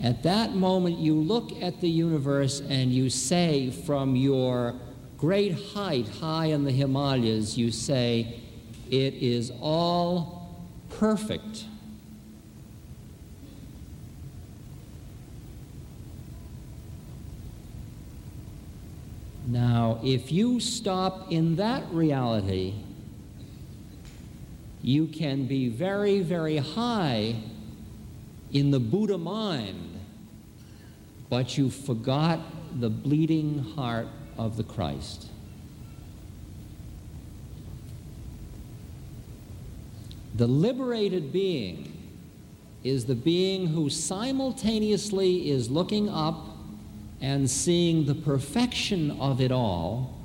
At 0.00 0.22
that 0.22 0.54
moment, 0.54 0.96
you 0.96 1.14
look 1.14 1.52
at 1.60 1.82
the 1.82 1.90
universe 1.90 2.60
and 2.60 2.90
you 2.90 3.10
say, 3.10 3.70
from 3.70 4.16
your 4.16 4.74
great 5.18 5.52
height, 5.74 6.08
high 6.08 6.46
in 6.46 6.64
the 6.64 6.72
Himalayas, 6.72 7.58
you 7.58 7.70
say, 7.70 8.40
it 8.90 9.12
is 9.12 9.52
all 9.60 10.56
perfect. 10.88 11.66
Now, 19.90 19.98
if 20.04 20.30
you 20.30 20.60
stop 20.60 21.32
in 21.32 21.56
that 21.56 21.82
reality, 21.90 22.74
you 24.82 25.08
can 25.08 25.46
be 25.46 25.68
very, 25.68 26.20
very 26.20 26.58
high 26.58 27.34
in 28.52 28.70
the 28.70 28.78
Buddha 28.78 29.18
mind, 29.18 29.98
but 31.28 31.58
you 31.58 31.70
forgot 31.70 32.38
the 32.78 32.88
bleeding 32.88 33.58
heart 33.74 34.06
of 34.38 34.56
the 34.56 34.62
Christ. 34.62 35.26
The 40.36 40.46
liberated 40.46 41.32
being 41.32 42.12
is 42.84 43.06
the 43.06 43.16
being 43.16 43.66
who 43.66 43.90
simultaneously 43.90 45.50
is 45.50 45.68
looking 45.68 46.08
up 46.08 46.49
and 47.20 47.50
seeing 47.50 48.06
the 48.06 48.14
perfection 48.14 49.10
of 49.20 49.40
it 49.40 49.52
all 49.52 50.16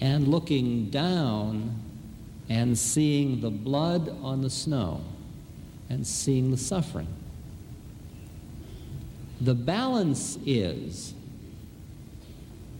and 0.00 0.28
looking 0.28 0.90
down 0.90 1.80
and 2.48 2.76
seeing 2.76 3.40
the 3.40 3.50
blood 3.50 4.14
on 4.22 4.42
the 4.42 4.50
snow 4.50 5.00
and 5.88 6.06
seeing 6.06 6.50
the 6.50 6.56
suffering. 6.56 7.08
The 9.40 9.54
balance 9.54 10.38
is 10.44 11.14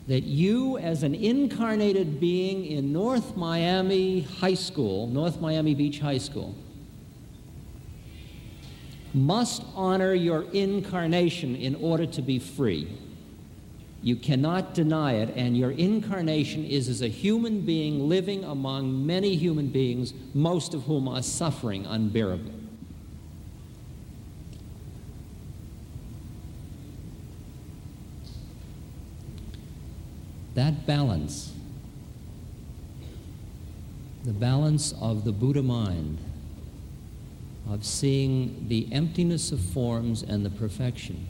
that 0.08 0.24
you, 0.24 0.78
as 0.78 1.02
an 1.02 1.14
incarnated 1.14 2.20
being 2.20 2.66
in 2.66 2.92
North 2.92 3.36
Miami 3.36 4.22
High 4.22 4.54
School, 4.54 5.06
North 5.06 5.40
Miami 5.40 5.74
Beach 5.74 6.00
High 6.00 6.18
School, 6.18 6.54
must 9.14 9.62
honor 9.74 10.14
your 10.14 10.42
incarnation 10.52 11.54
in 11.54 11.74
order 11.76 12.06
to 12.06 12.22
be 12.22 12.38
free. 12.38 12.88
You 14.02 14.16
cannot 14.16 14.74
deny 14.74 15.14
it, 15.14 15.32
and 15.36 15.56
your 15.56 15.70
incarnation 15.70 16.64
is 16.64 16.88
as 16.88 17.02
a 17.02 17.08
human 17.08 17.60
being 17.60 18.08
living 18.08 18.42
among 18.42 19.06
many 19.06 19.36
human 19.36 19.68
beings, 19.68 20.12
most 20.34 20.74
of 20.74 20.82
whom 20.84 21.06
are 21.06 21.22
suffering 21.22 21.86
unbearably. 21.86 22.52
That 30.54 30.84
balance, 30.84 31.52
the 34.24 34.32
balance 34.32 34.92
of 35.00 35.24
the 35.24 35.32
Buddha 35.32 35.62
mind, 35.62 36.18
of 37.68 37.84
seeing 37.84 38.66
the 38.68 38.88
emptiness 38.92 39.52
of 39.52 39.60
forms 39.60 40.22
and 40.22 40.44
the 40.44 40.50
perfection. 40.50 41.26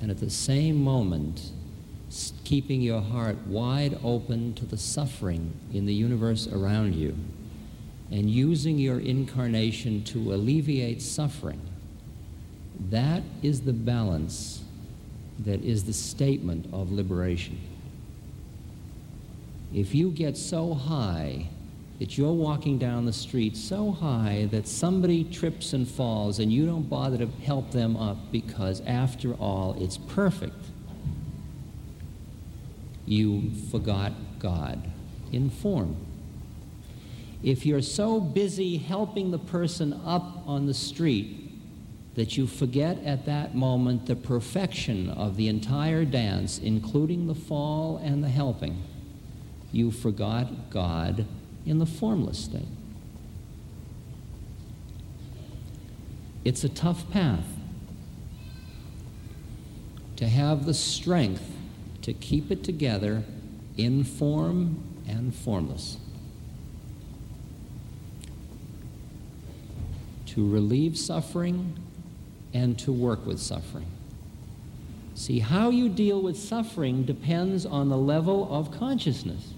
And 0.00 0.10
at 0.10 0.18
the 0.18 0.30
same 0.30 0.82
moment, 0.82 1.50
keeping 2.44 2.80
your 2.80 3.00
heart 3.00 3.36
wide 3.46 3.98
open 4.04 4.54
to 4.54 4.64
the 4.64 4.76
suffering 4.76 5.52
in 5.72 5.86
the 5.86 5.94
universe 5.94 6.46
around 6.46 6.94
you 6.94 7.16
and 8.10 8.30
using 8.30 8.78
your 8.78 9.00
incarnation 9.00 10.04
to 10.04 10.32
alleviate 10.32 11.02
suffering. 11.02 11.60
That 12.90 13.22
is 13.42 13.62
the 13.62 13.72
balance 13.72 14.62
that 15.40 15.62
is 15.64 15.84
the 15.84 15.92
statement 15.92 16.66
of 16.72 16.92
liberation. 16.92 17.58
If 19.72 19.94
you 19.94 20.10
get 20.10 20.36
so 20.36 20.74
high 20.74 21.48
that 21.98 22.18
you're 22.18 22.32
walking 22.32 22.78
down 22.78 23.06
the 23.06 23.12
street 23.12 23.56
so 23.56 23.92
high 23.92 24.48
that 24.50 24.66
somebody 24.66 25.24
trips 25.24 25.72
and 25.72 25.88
falls 25.88 26.38
and 26.38 26.52
you 26.52 26.66
don't 26.66 26.88
bother 26.88 27.18
to 27.18 27.26
help 27.44 27.70
them 27.70 27.96
up 27.96 28.32
because, 28.32 28.80
after 28.82 29.34
all, 29.34 29.76
it's 29.78 29.96
perfect. 29.96 30.66
You 33.06 33.50
forgot 33.70 34.12
God 34.38 34.90
in 35.30 35.50
form. 35.50 35.96
If 37.42 37.66
you're 37.66 37.82
so 37.82 38.20
busy 38.20 38.78
helping 38.78 39.30
the 39.30 39.38
person 39.38 39.92
up 40.04 40.42
on 40.46 40.66
the 40.66 40.74
street 40.74 41.44
that 42.14 42.36
you 42.36 42.46
forget 42.46 43.02
at 43.04 43.26
that 43.26 43.54
moment 43.54 44.06
the 44.06 44.16
perfection 44.16 45.10
of 45.10 45.36
the 45.36 45.48
entire 45.48 46.04
dance, 46.04 46.58
including 46.58 47.26
the 47.26 47.34
fall 47.34 47.96
and 47.98 48.22
the 48.22 48.28
helping. 48.28 48.82
You 49.72 49.90
forgot 49.90 50.70
God 50.70 51.26
in 51.66 51.78
the 51.78 51.86
formless 51.86 52.38
state. 52.38 52.68
It's 56.44 56.62
a 56.62 56.68
tough 56.68 57.10
path 57.10 57.46
to 60.16 60.28
have 60.28 60.66
the 60.66 60.74
strength 60.74 61.50
to 62.02 62.12
keep 62.12 62.50
it 62.50 62.62
together 62.62 63.24
in 63.76 64.04
form 64.04 64.84
and 65.08 65.34
formless. 65.34 65.96
To 70.26 70.48
relieve 70.48 70.98
suffering 70.98 71.78
and 72.52 72.78
to 72.80 72.92
work 72.92 73.24
with 73.24 73.40
suffering. 73.40 73.86
See, 75.14 75.38
how 75.38 75.70
you 75.70 75.88
deal 75.88 76.20
with 76.20 76.36
suffering 76.36 77.04
depends 77.04 77.64
on 77.64 77.88
the 77.88 77.96
level 77.96 78.52
of 78.52 78.70
consciousness. 78.70 79.53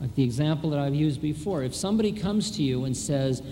Like 0.00 0.14
the 0.14 0.22
example 0.22 0.70
that 0.70 0.78
I've 0.78 0.94
used 0.94 1.20
before. 1.20 1.62
If 1.62 1.74
somebody 1.74 2.10
comes 2.12 2.50
to 2.52 2.62
you 2.62 2.84
and 2.84 2.96
says, 2.96 3.42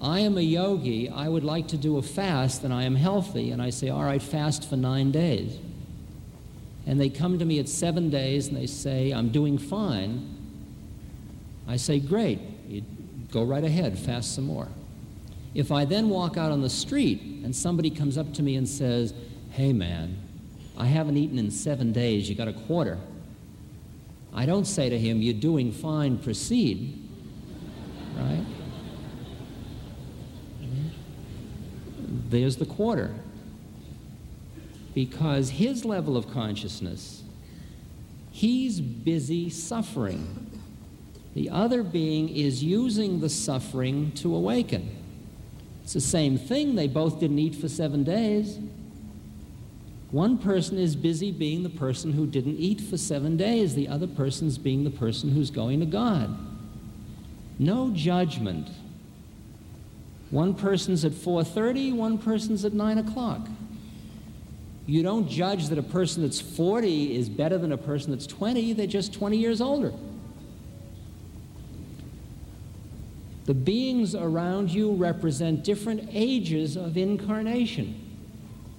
I 0.00 0.20
am 0.20 0.38
a 0.38 0.42
yogi, 0.42 1.08
I 1.08 1.28
would 1.28 1.44
like 1.44 1.68
to 1.68 1.76
do 1.76 1.96
a 1.96 2.02
fast 2.02 2.62
and 2.62 2.72
I 2.72 2.84
am 2.84 2.94
healthy, 2.94 3.50
and 3.50 3.60
I 3.60 3.70
say, 3.70 3.88
All 3.88 4.04
right, 4.04 4.22
fast 4.22 4.68
for 4.68 4.76
nine 4.76 5.10
days. 5.10 5.58
And 6.86 7.00
they 7.00 7.08
come 7.08 7.38
to 7.38 7.44
me 7.44 7.58
at 7.58 7.68
seven 7.68 8.10
days 8.10 8.46
and 8.46 8.56
they 8.56 8.66
say, 8.66 9.10
I'm 9.10 9.30
doing 9.30 9.58
fine. 9.58 10.34
I 11.66 11.76
say, 11.76 11.98
Great, 11.98 12.38
you 12.68 12.82
go 13.32 13.42
right 13.42 13.64
ahead, 13.64 13.98
fast 13.98 14.34
some 14.34 14.44
more. 14.44 14.68
If 15.54 15.72
I 15.72 15.86
then 15.86 16.10
walk 16.10 16.36
out 16.36 16.52
on 16.52 16.60
the 16.60 16.70
street 16.70 17.20
and 17.42 17.56
somebody 17.56 17.90
comes 17.90 18.18
up 18.18 18.32
to 18.34 18.42
me 18.42 18.56
and 18.56 18.68
says, 18.68 19.14
Hey 19.50 19.72
man, 19.72 20.18
I 20.76 20.86
haven't 20.86 21.16
eaten 21.16 21.38
in 21.38 21.50
seven 21.50 21.92
days, 21.92 22.28
you 22.28 22.34
got 22.36 22.48
a 22.48 22.52
quarter. 22.52 22.98
I 24.36 24.44
don't 24.44 24.66
say 24.66 24.90
to 24.90 24.98
him, 24.98 25.22
You're 25.22 25.34
doing 25.34 25.72
fine, 25.72 26.18
proceed. 26.18 27.02
Right? 28.14 28.44
There's 32.28 32.56
the 32.56 32.66
quarter. 32.66 33.14
Because 34.94 35.50
his 35.50 35.84
level 35.84 36.16
of 36.16 36.30
consciousness, 36.30 37.22
he's 38.30 38.80
busy 38.80 39.50
suffering. 39.50 40.50
The 41.34 41.50
other 41.50 41.82
being 41.82 42.28
is 42.28 42.62
using 42.62 43.20
the 43.20 43.28
suffering 43.28 44.12
to 44.12 44.34
awaken. 44.34 44.96
It's 45.82 45.92
the 45.92 46.00
same 46.00 46.38
thing. 46.38 46.74
They 46.74 46.88
both 46.88 47.20
didn't 47.20 47.38
eat 47.38 47.54
for 47.54 47.68
seven 47.68 48.04
days. 48.04 48.58
One 50.10 50.38
person 50.38 50.78
is 50.78 50.94
busy 50.94 51.32
being 51.32 51.62
the 51.62 51.68
person 51.68 52.12
who 52.12 52.26
didn't 52.26 52.56
eat 52.58 52.80
for 52.80 52.96
seven 52.96 53.36
days. 53.36 53.74
The 53.74 53.88
other 53.88 54.06
person's 54.06 54.56
being 54.56 54.84
the 54.84 54.90
person 54.90 55.30
who's 55.30 55.50
going 55.50 55.80
to 55.80 55.86
God. 55.86 56.36
No 57.58 57.90
judgment. 57.90 58.68
One 60.30 60.54
person's 60.54 61.04
at 61.04 61.12
4.30, 61.12 61.94
one 61.94 62.18
person's 62.18 62.64
at 62.64 62.72
9 62.72 62.98
o'clock. 62.98 63.48
You 64.86 65.02
don't 65.02 65.28
judge 65.28 65.68
that 65.68 65.78
a 65.78 65.82
person 65.82 66.22
that's 66.22 66.40
40 66.40 67.16
is 67.16 67.28
better 67.28 67.58
than 67.58 67.72
a 67.72 67.78
person 67.78 68.12
that's 68.12 68.26
20. 68.26 68.72
They're 68.72 68.86
just 68.86 69.12
20 69.12 69.36
years 69.36 69.60
older. 69.60 69.92
The 73.46 73.54
beings 73.54 74.14
around 74.14 74.70
you 74.70 74.92
represent 74.92 75.64
different 75.64 76.08
ages 76.12 76.76
of 76.76 76.96
incarnation. 76.96 78.05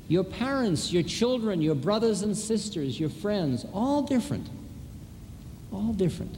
Your 0.08 0.24
parents, 0.24 0.94
your 0.94 1.04
children, 1.04 1.62
your 1.62 1.76
brothers 1.76 2.22
and 2.22 2.36
sisters, 2.36 3.00
your 3.00 3.10
friends, 3.10 3.66
all 3.74 4.02
different. 4.02 4.50
All 5.72 5.92
different. 5.92 6.36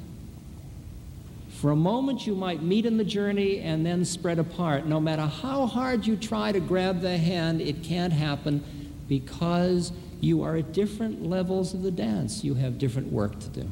For 1.49 1.71
a 1.71 1.75
moment, 1.75 2.25
you 2.25 2.33
might 2.35 2.63
meet 2.63 2.85
in 2.85 2.97
the 2.97 3.03
journey 3.03 3.59
and 3.59 3.85
then 3.85 4.05
spread 4.05 4.39
apart. 4.39 4.87
No 4.87 4.99
matter 4.99 5.25
how 5.25 5.67
hard 5.67 6.07
you 6.07 6.15
try 6.15 6.51
to 6.51 6.59
grab 6.59 7.01
the 7.01 7.17
hand, 7.17 7.61
it 7.61 7.83
can't 7.83 8.13
happen 8.13 8.63
because 9.07 9.91
you 10.21 10.41
are 10.41 10.55
at 10.55 10.71
different 10.71 11.25
levels 11.25 11.73
of 11.73 11.83
the 11.83 11.91
dance. 11.91 12.43
You 12.43 12.55
have 12.55 12.79
different 12.79 13.11
work 13.11 13.39
to 13.39 13.47
do. 13.49 13.69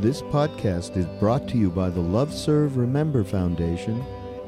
This 0.00 0.20
podcast 0.20 0.96
is 0.96 1.06
brought 1.18 1.48
to 1.48 1.56
you 1.56 1.70
by 1.70 1.88
the 1.88 2.00
Love 2.00 2.34
Serve 2.34 2.76
Remember 2.76 3.24
Foundation 3.24 4.04